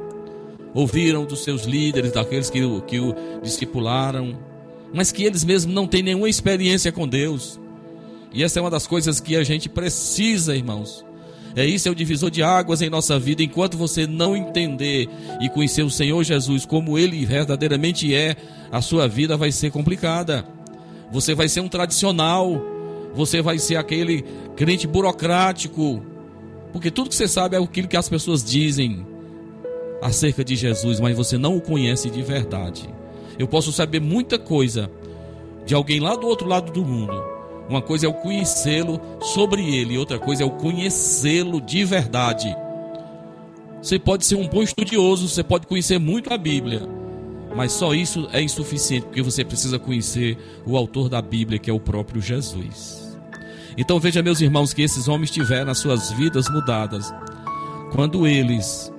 [0.74, 4.38] ouviram dos seus líderes, daqueles que, que o discipularam,
[4.92, 7.60] mas que eles mesmos não têm nenhuma experiência com Deus.
[8.32, 11.04] E essa é uma das coisas que a gente precisa, irmãos.
[11.56, 13.42] É isso, é o divisor de águas em nossa vida.
[13.42, 15.08] Enquanto você não entender
[15.40, 18.36] e conhecer o Senhor Jesus como Ele verdadeiramente é,
[18.70, 20.44] a sua vida vai ser complicada.
[21.10, 22.60] Você vai ser um tradicional.
[23.14, 24.24] Você vai ser aquele
[24.56, 26.02] crente burocrático.
[26.72, 29.06] Porque tudo que você sabe é aquilo que as pessoas dizem
[30.02, 32.88] acerca de Jesus, mas você não o conhece de verdade.
[33.38, 34.90] Eu posso saber muita coisa
[35.64, 37.37] de alguém lá do outro lado do mundo.
[37.68, 42.56] Uma coisa é o conhecê-lo sobre ele, outra coisa é o conhecê-lo de verdade.
[43.82, 46.82] Você pode ser um bom estudioso, você pode conhecer muito a Bíblia,
[47.54, 51.72] mas só isso é insuficiente, porque você precisa conhecer o autor da Bíblia, que é
[51.72, 53.16] o próprio Jesus.
[53.76, 57.12] Então veja, meus irmãos, que esses homens tiveram as suas vidas mudadas
[57.92, 58.92] quando eles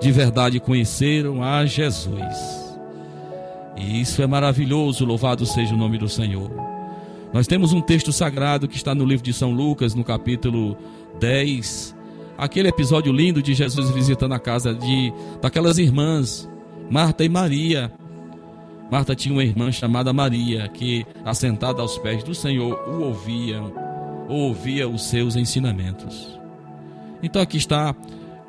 [0.00, 2.66] de verdade conheceram a Jesus.
[3.76, 6.75] E isso é maravilhoso, louvado seja o nome do Senhor.
[7.32, 10.76] Nós temos um texto sagrado que está no livro de São Lucas, no capítulo
[11.18, 11.94] 10.
[12.38, 16.48] Aquele episódio lindo de Jesus visitando a casa de daquelas irmãs,
[16.90, 17.92] Marta e Maria.
[18.90, 23.60] Marta tinha uma irmã chamada Maria, que, assentada aos pés do Senhor, o ouvia,
[24.28, 26.38] ouvia os seus ensinamentos.
[27.22, 27.94] Então aqui está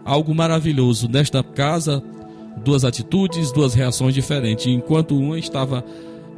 [0.05, 1.09] algo maravilhoso.
[1.09, 2.03] Nesta casa,
[2.63, 4.67] duas atitudes, duas reações diferentes.
[4.67, 5.83] Enquanto uma estava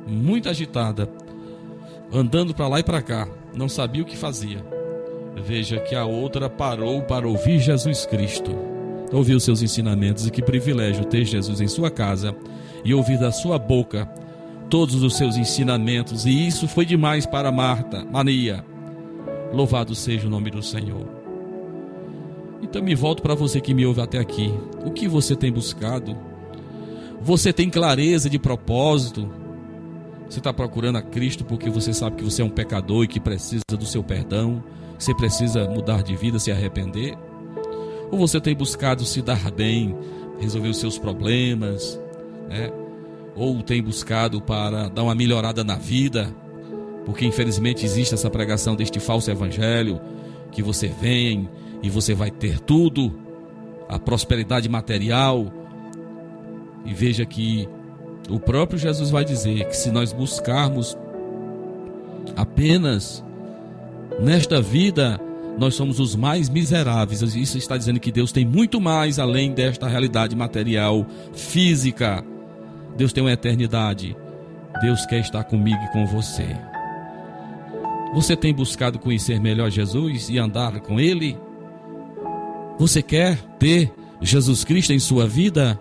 [0.08, 1.10] muito agitada,
[2.12, 4.66] andando para lá e para cá, não sabia o que fazia.
[5.45, 8.51] Veja que a outra parou para ouvir Jesus Cristo,
[9.12, 12.36] ouviu seus ensinamentos e que privilégio ter Jesus em sua casa
[12.84, 14.05] e ouvir da sua boca
[14.70, 16.26] todos os seus ensinamentos.
[16.26, 18.64] E isso foi demais para Marta, Maria.
[19.51, 21.07] Louvado seja o nome do Senhor.
[22.62, 24.53] Então me volto para você que me ouve até aqui.
[24.86, 26.16] O que você tem buscado?
[27.22, 29.39] Você tem clareza de propósito?
[30.30, 33.19] Você está procurando a Cristo porque você sabe que você é um pecador e que
[33.19, 34.63] precisa do seu perdão?
[34.97, 37.17] Você precisa mudar de vida, se arrepender?
[38.11, 39.97] Ou você tem buscado se dar bem,
[40.39, 41.99] resolver os seus problemas,
[42.47, 42.71] né?
[43.36, 46.32] Ou tem buscado para dar uma melhorada na vida?
[47.05, 49.99] Porque infelizmente existe essa pregação deste falso evangelho
[50.51, 51.49] que você vem
[51.82, 53.19] e você vai ter tudo,
[53.88, 55.51] a prosperidade material.
[56.86, 57.67] E veja que
[58.30, 60.97] o próprio Jesus vai dizer que se nós buscarmos
[62.36, 63.23] apenas
[64.19, 65.19] nesta vida,
[65.57, 67.21] nós somos os mais miseráveis.
[67.21, 72.23] Isso está dizendo que Deus tem muito mais além desta realidade material, física.
[72.95, 74.15] Deus tem uma eternidade.
[74.82, 76.47] Deus quer estar comigo e com você.
[78.13, 81.38] Você tem buscado conhecer melhor Jesus e andar com Ele?
[82.77, 85.80] Você quer ter Jesus Cristo em sua vida?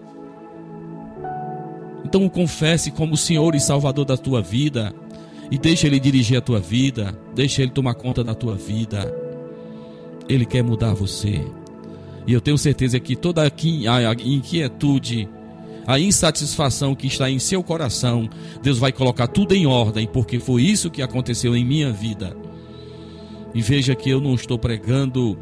[2.08, 4.94] Então o confesse como Senhor e Salvador da tua vida
[5.50, 9.14] E deixa Ele dirigir a tua vida, deixa Ele tomar conta da tua vida.
[10.26, 11.44] Ele quer mudar você.
[12.26, 15.28] E eu tenho certeza que toda a inquietude,
[15.86, 18.28] a insatisfação que está em seu coração,
[18.62, 22.36] Deus vai colocar tudo em ordem, porque foi isso que aconteceu em minha vida.
[23.54, 25.38] E veja que eu não estou pregando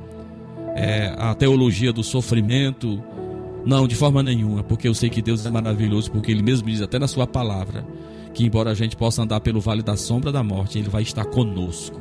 [0.76, 3.02] é, a teologia do sofrimento,
[3.66, 6.80] não, de forma nenhuma, porque eu sei que Deus é maravilhoso, porque Ele mesmo diz
[6.80, 7.84] até na Sua palavra
[8.32, 11.24] que, embora a gente possa andar pelo vale da sombra da morte, Ele vai estar
[11.24, 12.00] conosco.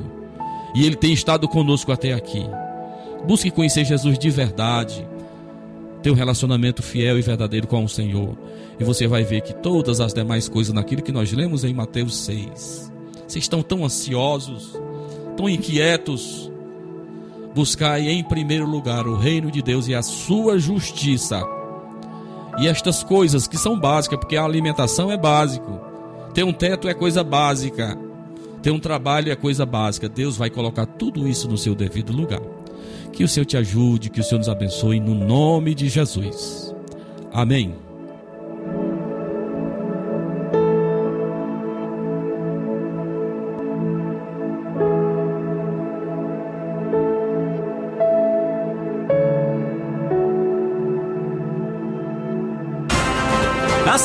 [0.76, 2.44] E Ele tem estado conosco até aqui.
[3.26, 5.04] Busque conhecer Jesus de verdade,
[6.04, 8.38] ter um relacionamento fiel e verdadeiro com o Senhor,
[8.78, 12.16] e você vai ver que todas as demais coisas, naquilo que nós lemos em Mateus
[12.18, 12.92] 6,
[13.26, 14.78] vocês estão tão ansiosos,
[15.36, 16.48] tão inquietos.
[17.56, 21.55] Buscai em primeiro lugar o reino de Deus e a sua justiça
[22.58, 25.80] e estas coisas que são básicas, porque a alimentação é básico.
[26.32, 27.98] Ter um teto é coisa básica.
[28.62, 30.08] Ter um trabalho é coisa básica.
[30.08, 32.40] Deus vai colocar tudo isso no seu devido lugar.
[33.12, 36.74] Que o Senhor te ajude, que o Senhor nos abençoe no nome de Jesus.
[37.32, 37.85] Amém.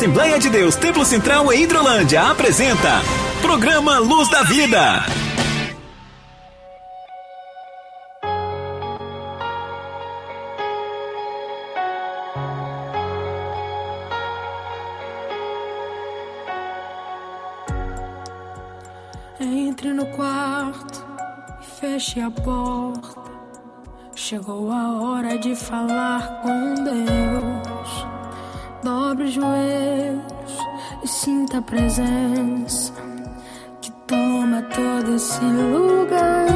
[0.02, 3.04] Assembleia de Deus Templo Central em Hidrolândia apresenta
[3.40, 5.06] Programa Luz da Vida.
[19.40, 21.06] Entre no quarto
[21.62, 23.22] e feche a porta.
[24.16, 28.11] Chegou a hora de falar com Deus.
[28.84, 30.58] Dobre os joelhos
[31.04, 32.92] e sinta a presença
[33.80, 36.48] que toma todo esse lugar.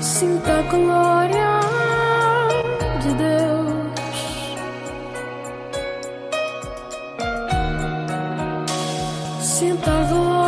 [0.00, 1.60] Sinta a glória
[3.02, 4.56] de Deus.
[9.40, 10.42] Sinta a glória.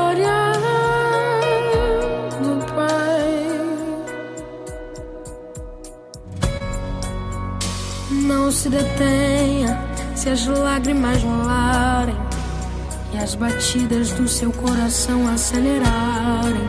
[8.26, 9.83] Não se detenha
[10.24, 12.16] se as lágrimas rolarem
[13.12, 16.66] e as batidas do seu coração acelerarem.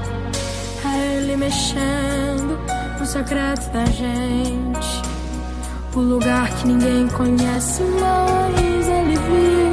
[0.84, 2.60] É Ele mexendo
[3.00, 5.02] no secreto da gente,
[5.96, 9.72] o lugar que ninguém conhece, mas Ele viu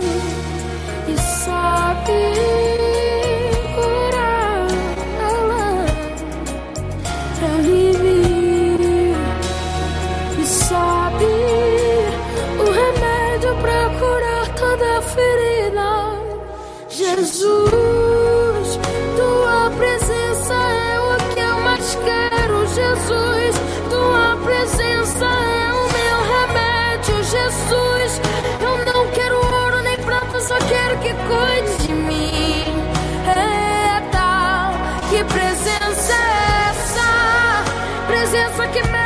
[1.12, 2.71] e sabe.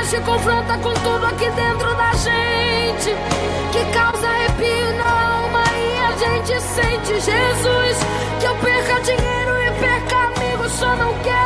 [0.07, 3.15] Presença que mexe e confronta com tudo aqui dentro da gente.
[3.73, 7.13] Que causa arrepio na alma e a gente sente.
[7.15, 7.97] Jesus,
[8.39, 11.46] que eu perca dinheiro e perca amigos, só não quero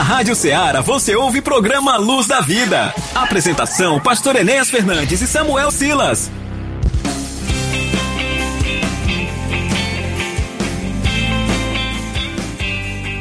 [0.00, 2.94] Na Rádio Ceará você ouve programa Luz da Vida.
[3.14, 6.30] Apresentação: Pastor Enéas Fernandes e Samuel Silas.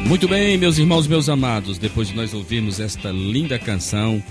[0.06, 4.24] Muito bem, meus irmãos, meus amados, depois de nós ouvirmos esta linda canção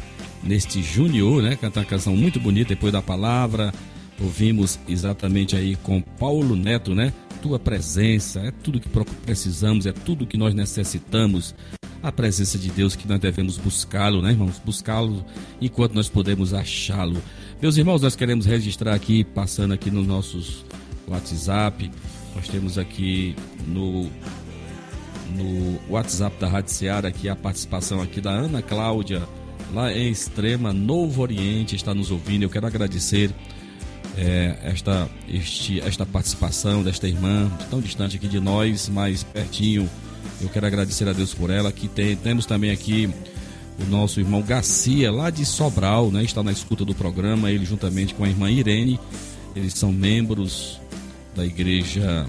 [0.42, 1.55] neste Júnior, né?
[1.55, 3.74] Cantar uma canção muito bonita depois da palavra.
[4.18, 7.12] Ouvimos exatamente aí com Paulo Neto, né?
[7.42, 8.88] Tua presença é tudo que
[9.26, 11.55] precisamos, é tudo que nós necessitamos.
[12.03, 14.61] A presença de Deus que nós devemos buscá-lo, né, irmãos?
[14.64, 15.24] Buscá-lo
[15.61, 17.20] enquanto nós podemos achá-lo.
[17.61, 20.64] Meus irmãos, nós queremos registrar aqui, passando aqui nos nossos
[21.09, 21.90] WhatsApp.
[22.36, 23.34] Nós temos aqui
[23.66, 24.09] no
[25.34, 29.22] no WhatsApp da Rádio Seara aqui a participação aqui da Ana Cláudia,
[29.74, 32.44] lá em Extrema Novo Oriente, está nos ouvindo.
[32.44, 33.30] Eu quero agradecer
[34.16, 39.88] é, esta, este, esta participação desta irmã, tão distante aqui de nós, mais pertinho.
[40.41, 41.68] Eu quero agradecer a Deus por ela.
[41.68, 43.11] Aqui tem, temos também aqui
[43.80, 46.22] o nosso irmão Garcia, lá de Sobral, né?
[46.24, 48.99] Está na escuta do programa, ele juntamente com a irmã Irene.
[49.55, 50.80] Eles são membros
[51.34, 52.26] da igreja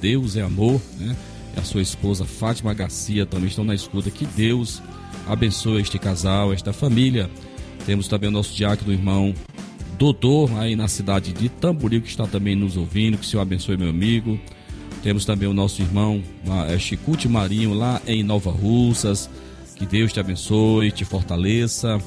[0.00, 1.16] Deus é Amor, né?
[1.56, 4.10] a sua esposa Fátima Garcia também estão na escuta.
[4.10, 4.80] Que Deus
[5.26, 7.28] abençoe este casal, esta família.
[7.84, 9.34] Temos também o nosso diácono, irmão
[9.98, 13.18] Doutor, aí na cidade de Tamboril, que está também nos ouvindo.
[13.18, 14.38] Que o Senhor abençoe, meu amigo.
[15.02, 16.22] Temos também o nosso irmão
[16.68, 19.30] é, Chicute Marinho, lá em Nova Russas.
[19.76, 21.98] Que Deus te abençoe, te fortaleça.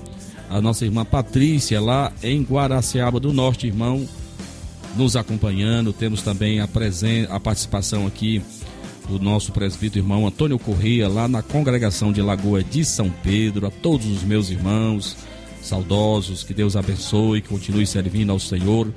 [0.49, 4.05] A nossa irmã Patrícia, lá em Guaraciaba do Norte, irmão,
[4.97, 5.93] nos acompanhando.
[5.93, 8.41] Temos também a, presen a participação aqui
[9.07, 13.71] do nosso presbítero irmão Antônio Correia, lá na congregação de Lagoa de São Pedro, a
[13.71, 15.15] todos os meus irmãos
[15.61, 18.91] saudosos, que Deus abençoe, e continue servindo ao Senhor,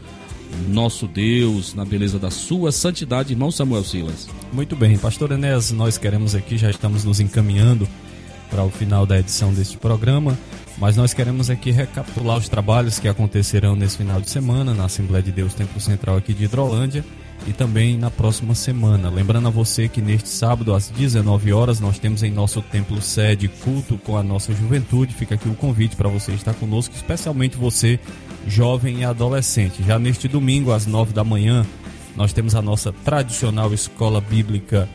[0.68, 4.28] nosso Deus, na beleza da sua santidade, irmão Samuel Silas.
[4.52, 7.88] Muito bem, pastor Enéas, nós queremos aqui, já estamos nos encaminhando
[8.50, 10.38] para o final da edição deste programa,
[10.78, 15.22] mas nós queremos aqui recapitular os trabalhos que acontecerão nesse final de semana na Assembleia
[15.22, 17.04] de Deus Templo Central aqui de Hidrolândia
[17.46, 19.10] e também na próxima semana.
[19.10, 23.48] Lembrando a você que neste sábado às 19 horas nós temos em nosso templo sede
[23.48, 25.14] culto com a nossa juventude.
[25.14, 27.98] Fica aqui o convite para você estar conosco, especialmente você
[28.46, 29.82] jovem e adolescente.
[29.82, 31.64] Já neste domingo às 9 da manhã
[32.16, 34.88] nós temos a nossa tradicional escola bíblica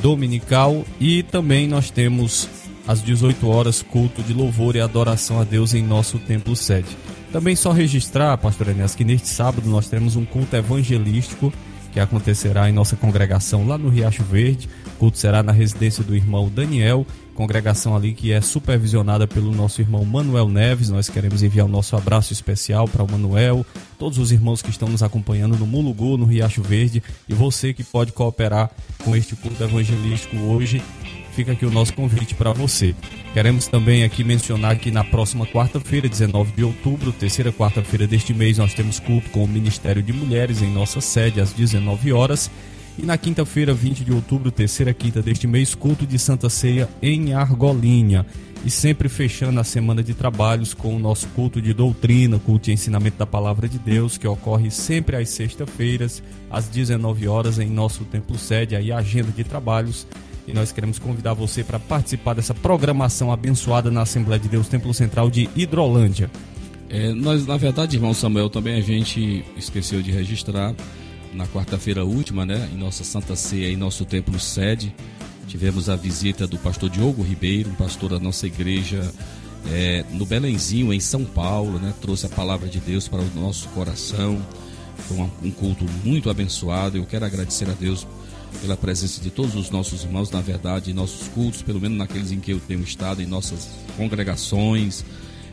[0.00, 2.48] dominical e também nós temos
[2.86, 6.96] às 18 horas culto de louvor e adoração a Deus em nosso templo sede.
[7.32, 11.52] Também só registrar, pastor Enéas, que neste sábado nós temos um culto evangelístico
[11.92, 14.68] que acontecerá em nossa congregação lá no Riacho Verde.
[14.94, 17.06] O culto será na residência do irmão Daniel,
[17.40, 20.90] congregação ali que é supervisionada pelo nosso irmão Manuel Neves.
[20.90, 23.64] Nós queremos enviar o nosso abraço especial para o Manuel,
[23.98, 27.82] todos os irmãos que estão nos acompanhando no Mulugu, no Riacho Verde, e você que
[27.82, 28.70] pode cooperar
[29.02, 30.82] com este culto evangelístico hoje
[31.32, 32.94] fica aqui o nosso convite para você.
[33.32, 38.58] Queremos também aqui mencionar que na próxima quarta-feira, 19 de outubro, terceira quarta-feira deste mês,
[38.58, 42.50] nós temos culto com o Ministério de Mulheres em nossa sede às 19 horas.
[43.00, 47.32] E na quinta-feira, 20 de outubro, terceira quinta deste mês, culto de Santa Ceia em
[47.32, 48.26] Argolinha.
[48.62, 52.72] E sempre fechando a semana de trabalhos com o nosso culto de doutrina, culto de
[52.72, 58.04] ensinamento da palavra de Deus, que ocorre sempre às sextas-feiras, às 19 horas, em nosso
[58.04, 60.06] templo sede, aí a agenda de trabalhos
[60.46, 64.92] e nós queremos convidar você para participar dessa programação abençoada na Assembleia de Deus Templo
[64.92, 66.30] Central de Hidrolândia.
[66.90, 70.74] É, nós, na verdade, irmão Samuel, também a gente esqueceu de registrar
[71.32, 74.94] na quarta-feira última, né, em nossa Santa Ceia, em nosso templo sede,
[75.46, 79.12] tivemos a visita do pastor Diogo Ribeiro, um pastor da nossa igreja
[79.70, 83.68] é, no Belenzinho, em São Paulo, né, trouxe a palavra de Deus para o nosso
[83.68, 84.40] coração.
[85.08, 86.96] Foi um, um culto muito abençoado.
[86.96, 88.06] Eu quero agradecer a Deus
[88.60, 92.32] pela presença de todos os nossos irmãos, na verdade, em nossos cultos, pelo menos naqueles
[92.32, 95.04] em que eu tenho estado, em nossas congregações,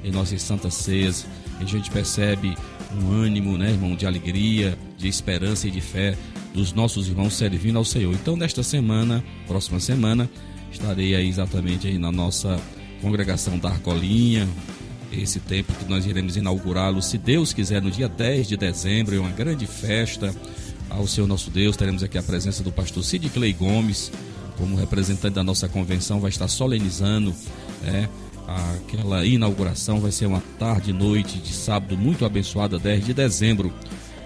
[0.03, 1.25] em nossas santas ceias.
[1.59, 2.55] A gente percebe
[2.95, 6.17] um ânimo, né, irmão, de alegria, de esperança e de fé
[6.53, 8.13] dos nossos irmãos servindo ao Senhor.
[8.13, 10.29] Então, nesta semana, próxima semana,
[10.71, 12.59] estarei aí exatamente aí na nossa
[13.01, 14.47] congregação da Arcolinha,
[15.11, 19.19] esse tempo que nós iremos inaugurá-lo, se Deus quiser, no dia 10 de dezembro, é
[19.19, 20.33] uma grande festa
[20.89, 21.77] ao Senhor nosso Deus.
[21.77, 24.11] Teremos aqui a presença do pastor Cid Clay Gomes,
[24.57, 27.33] como representante da nossa convenção, vai estar solenizando
[27.85, 28.09] é,
[28.47, 29.99] aquela inauguração.
[29.99, 33.73] Vai ser uma tarde e noite de sábado muito abençoada, 10 de dezembro.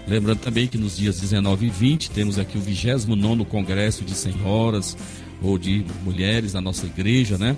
[0.06, 4.96] Lembrando também que nos dias 19 e 20 temos aqui o 29 Congresso de Senhoras
[5.40, 7.56] ou de Mulheres da nossa igreja, né?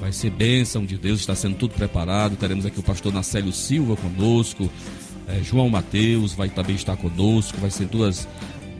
[0.00, 2.36] Vai ser bênção de Deus, está sendo tudo preparado.
[2.36, 4.70] Teremos aqui o pastor Nacélio Silva conosco,
[5.30, 7.58] é, João Mateus vai também estar conosco.
[7.58, 8.26] Vai ser duas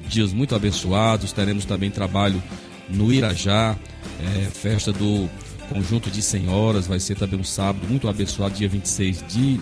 [0.09, 1.33] dias muito abençoados.
[1.33, 2.43] Teremos também trabalho
[2.89, 3.77] no Irajá,
[4.21, 5.29] é, festa do
[5.73, 6.87] conjunto de senhoras.
[6.87, 9.61] Vai ser também um sábado muito abençoado, dia 26 de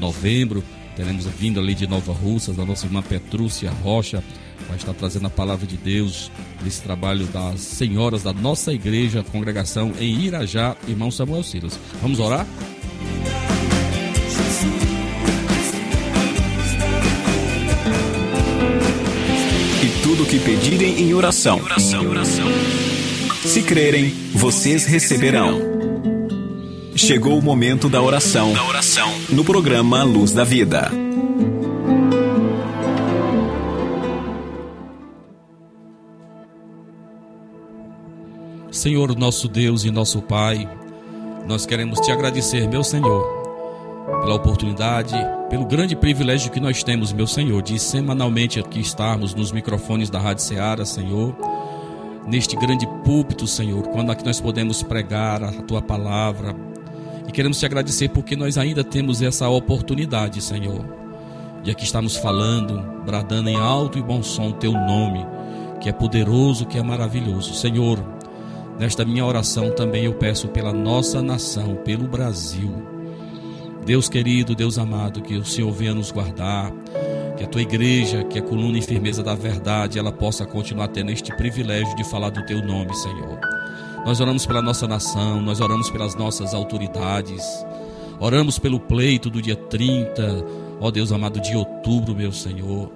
[0.00, 0.62] novembro.
[0.96, 4.22] Teremos vindo ali de Nova Russas, da nossa irmã Petrúcia Rocha,
[4.66, 6.30] vai estar trazendo a palavra de Deus
[6.62, 11.78] nesse trabalho das senhoras da nossa igreja, congregação em Irajá, irmão Samuel Silas.
[12.02, 12.46] Vamos orar?
[19.82, 21.60] E tudo que pedirem em oração.
[23.44, 25.60] Se crerem, vocês receberão.
[26.94, 28.52] Chegou o momento da oração.
[29.30, 30.90] No programa Luz da Vida.
[38.70, 40.68] Senhor, nosso Deus e nosso Pai,
[41.46, 43.24] nós queremos te agradecer, meu Senhor,
[44.20, 45.14] pela oportunidade,
[45.48, 50.18] pelo grande privilégio que nós temos, meu Senhor, de semanalmente aqui estarmos nos microfones da
[50.18, 51.34] Rádio Ceará, Senhor,
[52.28, 56.54] neste grande púlpito, Senhor, quando aqui nós podemos pregar a tua palavra.
[57.26, 60.84] E queremos te agradecer porque nós ainda temos essa oportunidade, Senhor,
[61.62, 65.26] de aqui estarmos falando, bradando em alto e bom som teu nome,
[65.80, 67.54] que é poderoso, que é maravilhoso.
[67.54, 67.98] Senhor,
[68.78, 72.72] Nesta minha oração também eu peço pela nossa nação, pelo Brasil.
[73.84, 76.72] Deus querido, Deus amado, que o Senhor venha nos guardar,
[77.38, 81.12] que a tua igreja, que a coluna e firmeza da verdade, ela possa continuar tendo
[81.12, 83.38] este privilégio de falar do teu nome, Senhor.
[84.04, 87.44] Nós oramos pela nossa nação, nós oramos pelas nossas autoridades,
[88.18, 90.44] oramos pelo pleito do dia 30,
[90.80, 92.90] ó Deus amado, de outubro, meu Senhor.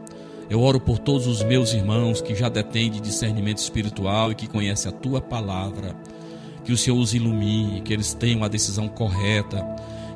[0.50, 4.48] Eu oro por todos os meus irmãos que já detêm de discernimento espiritual e que
[4.48, 5.94] conhecem a tua palavra.
[6.64, 9.64] Que o Senhor os ilumine, que eles tenham a decisão correta,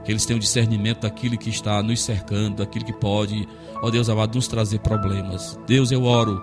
[0.07, 3.47] que eles tenham discernimento daquilo que está nos cercando, daquilo que pode,
[3.83, 5.59] ó Deus amado, nos trazer problemas.
[5.67, 6.41] Deus, eu oro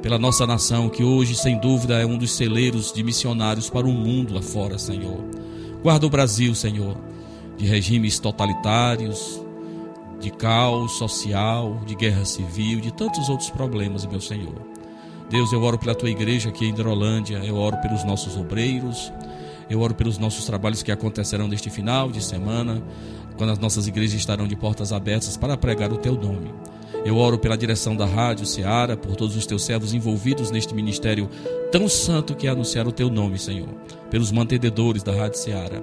[0.00, 3.92] pela nossa nação, que hoje, sem dúvida, é um dos celeiros de missionários para o
[3.92, 5.24] mundo lá fora, Senhor.
[5.82, 6.96] Guarda o Brasil, Senhor,
[7.58, 9.42] de regimes totalitários,
[10.20, 14.54] de caos social, de guerra civil, de tantos outros problemas, meu Senhor.
[15.28, 19.12] Deus, eu oro pela tua igreja aqui em Hidrolândia, eu oro pelos nossos obreiros,
[19.70, 22.82] eu oro pelos nossos trabalhos que acontecerão neste final de semana,
[23.38, 26.52] quando as nossas igrejas estarão de portas abertas para pregar o teu nome.
[27.04, 31.30] Eu oro pela direção da Rádio Ceará, por todos os teus servos envolvidos neste ministério
[31.72, 33.68] tão santo que é anunciar o teu nome, Senhor.
[34.10, 35.80] Pelos mantenedores da Rádio Ceará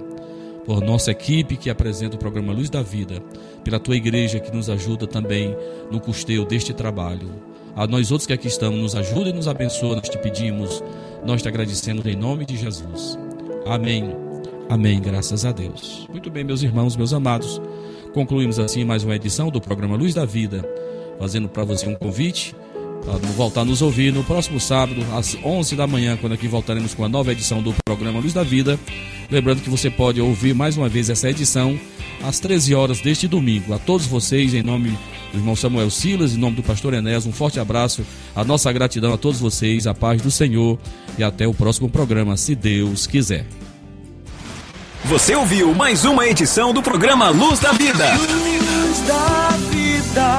[0.68, 3.22] por nossa equipe que apresenta o programa Luz da Vida,
[3.64, 5.56] pela tua igreja que nos ajuda também
[5.90, 7.30] no custeio deste trabalho.
[7.74, 10.84] A nós outros que aqui estamos, nos ajuda e nos abençoa, nós te pedimos,
[11.24, 13.18] nós te agradecemos em nome de Jesus.
[13.66, 14.14] Amém.
[14.68, 16.06] Amém, graças a Deus.
[16.10, 17.60] Muito bem, meus irmãos, meus amados,
[18.12, 20.62] concluímos assim mais uma edição do programa Luz da Vida,
[21.18, 22.54] fazendo para você um convite
[23.34, 27.04] voltar a nos ouvir no próximo sábado, às 11 da manhã, quando aqui voltaremos com
[27.04, 28.78] a nova edição do programa Luz da Vida.
[29.30, 31.78] Lembrando que você pode ouvir mais uma vez essa edição
[32.22, 33.72] às 13 horas deste domingo.
[33.72, 34.96] A todos vocês, em nome
[35.32, 38.04] do irmão Samuel Silas, em nome do pastor Enéas, um forte abraço,
[38.34, 40.78] a nossa gratidão a todos vocês, a paz do Senhor
[41.18, 43.46] e até o próximo programa, se Deus quiser.
[45.04, 48.14] Você ouviu mais uma edição do programa Luz da Vida.
[48.16, 50.38] Luz da vida,